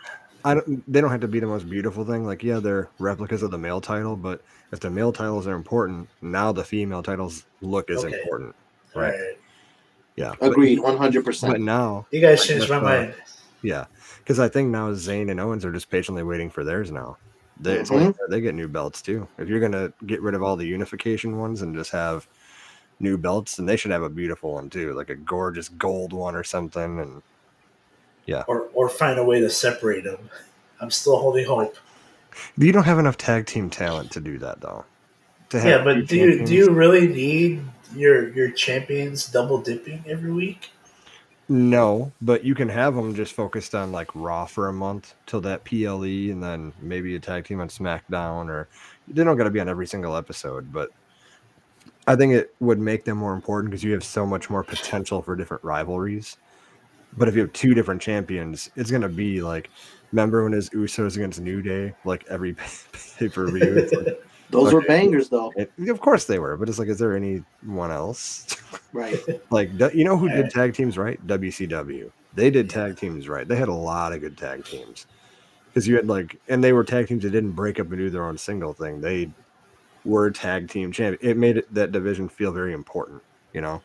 [0.45, 0.93] I don't.
[0.93, 2.25] They don't have to be the most beautiful thing.
[2.27, 4.43] Like, yeah, they're replicas of the male title, but
[4.73, 8.19] if the male titles are important, now the female titles look as Okay.
[8.21, 8.55] important.
[8.95, 9.11] Right.
[9.11, 9.39] right.
[10.17, 10.35] Yeah.
[10.41, 11.55] Agreed, one hundred percent.
[11.55, 13.15] But, now, You guys changed my mind.
[13.63, 13.87] yeah,
[14.19, 17.17] because I think now Zayn and Owens are just patiently waiting for theirs now.
[17.59, 17.91] They, Mhm.
[17.93, 19.27] only they get new belts too.
[19.39, 22.29] If you're gonna get rid of all the unification ones and just have
[23.01, 26.37] new belts, then they should have a beautiful one too, like a gorgeous gold one
[26.37, 27.01] or something.
[27.01, 27.23] And
[28.47, 30.31] Or or find a way to separate them.
[30.81, 31.77] I'm still holding hope.
[32.57, 34.85] you don't have enough tag team talent to do that though.
[35.53, 37.65] Yeah, but do you do you really need
[37.95, 40.71] your your champions double dipping every week?
[41.49, 45.43] No, but you can have them just focused on like Raw for a month till
[45.43, 48.69] that PLE, and then maybe a tag team on SmackDown, or
[49.07, 50.73] they don't got to be on every single episode.
[50.73, 50.91] But
[52.07, 55.21] I think it would make them more important because you have so much more potential
[55.21, 56.39] for different rivalries.
[57.17, 59.71] But if you have two different champions, it's gonna be like,
[60.13, 62.55] remember when his Usos against New Day, like every
[63.19, 64.17] pay per view.
[64.51, 65.53] Those were bangers, though.
[65.89, 68.47] of course they were, but it's like, is there anyone else?
[68.93, 69.19] Right.
[69.51, 71.25] Like you know who did tag teams right?
[71.27, 72.13] WCW.
[72.35, 73.47] They did tag teams right.
[73.47, 75.07] They had a lot of good tag teams.
[75.67, 78.09] Because you had like, and they were tag teams that didn't break up and do
[78.09, 79.01] their own single thing.
[79.01, 79.33] They
[80.05, 81.29] were tag team champion.
[81.29, 83.21] It made it, that division feel very important.
[83.53, 83.83] You know,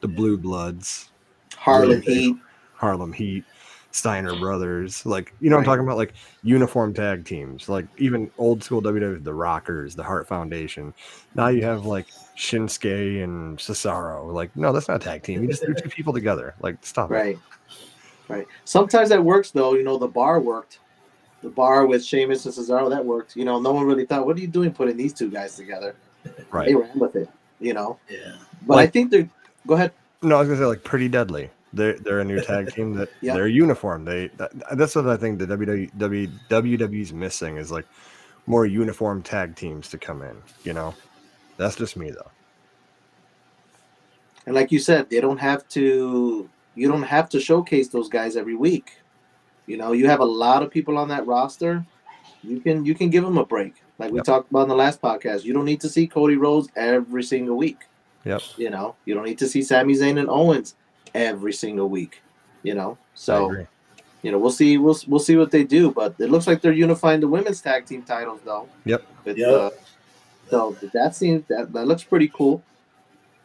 [0.00, 1.10] the Blue Bloods,
[1.56, 2.36] Harlem Heat.
[2.80, 3.44] Harlem Heat,
[3.92, 5.04] Steiner Brothers.
[5.04, 5.68] Like you know, what Right.
[5.68, 7.68] I'm talking about like uniform tag teams.
[7.68, 10.94] Like even old school WWE, the Rockers, the Hart Foundation.
[11.34, 12.06] Now you have like
[12.36, 14.32] Shinsuke and Cesaro.
[14.32, 15.42] Like no, that's not a tag team.
[15.42, 16.54] You just threw two people together.
[16.62, 17.14] Like stop it.
[17.14, 17.38] Right.
[18.28, 18.46] Right.
[18.64, 19.74] Sometimes that works, though.
[19.74, 20.78] You know, the bar worked.
[21.42, 23.34] The bar with Sheamus and Cesaro, that worked.
[23.34, 25.96] You know, no one really thought, what are you doing putting these two guys together?
[26.52, 26.68] Right.
[26.68, 27.28] They ran with it,
[27.58, 27.98] you know.
[28.08, 28.36] Yeah.
[28.66, 29.28] But I think they're.
[29.66, 29.92] Go ahead.
[30.22, 31.50] No, I was gonna say like Pretty Deadly.
[31.72, 33.34] They're they're a new tag team that Yeah.
[33.34, 34.04] they're uniform.
[34.04, 35.90] They that, that's what I think the WWE
[36.48, 37.86] WWE's missing is like
[38.46, 40.36] more uniform tag teams to come in.
[40.64, 40.94] You know,
[41.56, 42.30] that's just me though.
[44.46, 46.48] And like you said, they don't have to.
[46.74, 48.92] You don't have to showcase those guys every week.
[49.66, 51.84] You know, you have a lot of people on that roster.
[52.42, 54.24] You can you can give them a break, like we Yep.
[54.24, 55.44] talked about in the last podcast.
[55.44, 57.80] You don't need to see Cody Rhodes every single week.
[58.24, 58.40] Yep.
[58.56, 60.74] You know, you don't need to see Sami Zayn and Owens
[61.14, 62.22] every single week.
[62.62, 63.66] You know, so
[64.22, 65.90] you know we'll see we'll we'll see what they do.
[65.90, 68.68] But it looks like they're unifying the women's tag team titles though.
[68.84, 69.02] Yep.
[69.24, 69.48] With, Yep.
[69.48, 69.70] uh,
[70.50, 72.62] so that seems that that looks pretty cool.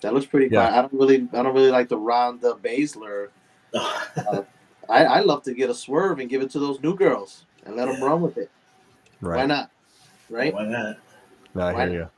[0.02, 0.60] That looks pretty cool.
[0.60, 0.78] Yeah.
[0.78, 3.30] I don't really I don't really like the Ronda Baszler.
[3.76, 4.46] I
[4.90, 7.86] I love to get a swerve and give it to those new girls and let
[7.86, 8.52] them run with it.
[9.22, 9.38] Right.
[9.38, 9.72] Why not?
[10.30, 10.54] Right.
[10.54, 10.98] Why not?
[11.54, 12.10] No, I Why hear you.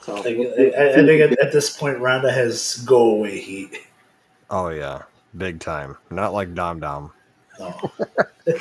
[0.00, 3.76] So I, I I think at, at this point, Ronda has go away heat.
[4.50, 5.02] Oh yeah,
[5.36, 5.96] big time.
[6.10, 7.12] Not like Dom Dom.
[7.58, 7.74] No.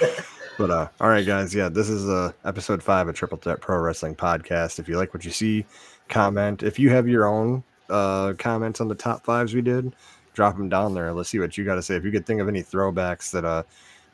[0.57, 1.53] But uh, all right, guys.
[1.53, 4.79] Yeah, this is uh episode five of Triple Threat Pro Wrestling Podcast.
[4.79, 5.65] If you like what you see,
[6.07, 6.63] comment.
[6.63, 9.93] If you have your own uh comments on the top fives we did,
[10.33, 11.11] drop them down there.
[11.11, 11.97] Let's see what you got to say.
[11.97, 13.63] If you could think of any throwbacks that uh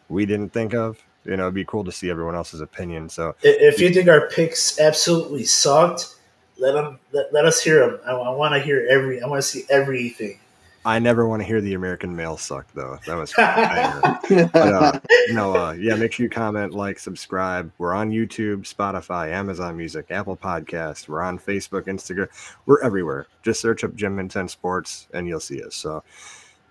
[0.10, 3.08] we didn't think of, you know, it'd be cool to see everyone else's opinion.
[3.08, 6.16] So I- If you think our picks absolutely sucked,
[6.58, 8.00] let them let, let us hear them.
[8.04, 9.22] I, want to hear every.
[9.22, 10.40] I want to see everything.
[10.84, 12.98] I never want to hear the American male suck though.
[13.06, 14.48] That was banger.
[14.52, 17.72] But, uh, no, uh, yeah, make sure you comment, like, subscribe.
[17.78, 21.08] We're on YouTube, Spotify, Amazon Music, Apple Podcast.
[21.08, 22.30] We're on Facebook, Instagram.
[22.66, 23.28] We're everywhere.
[23.44, 25.76] Just search up Gem Mint 10 Sports and you'll see us.
[25.76, 26.04] So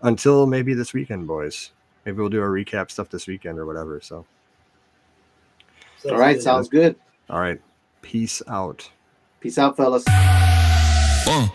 [0.02, 1.70] until maybe this weekend, boys.
[2.04, 4.00] Maybe we'll do a recap stuff this weekend or whatever.
[4.00, 4.24] So,
[6.10, 6.96] All right, sounds good.
[7.28, 7.60] all right.
[8.00, 8.90] Peace out.
[9.40, 10.04] Peace out, fellas.
[10.08, 11.48] Uh.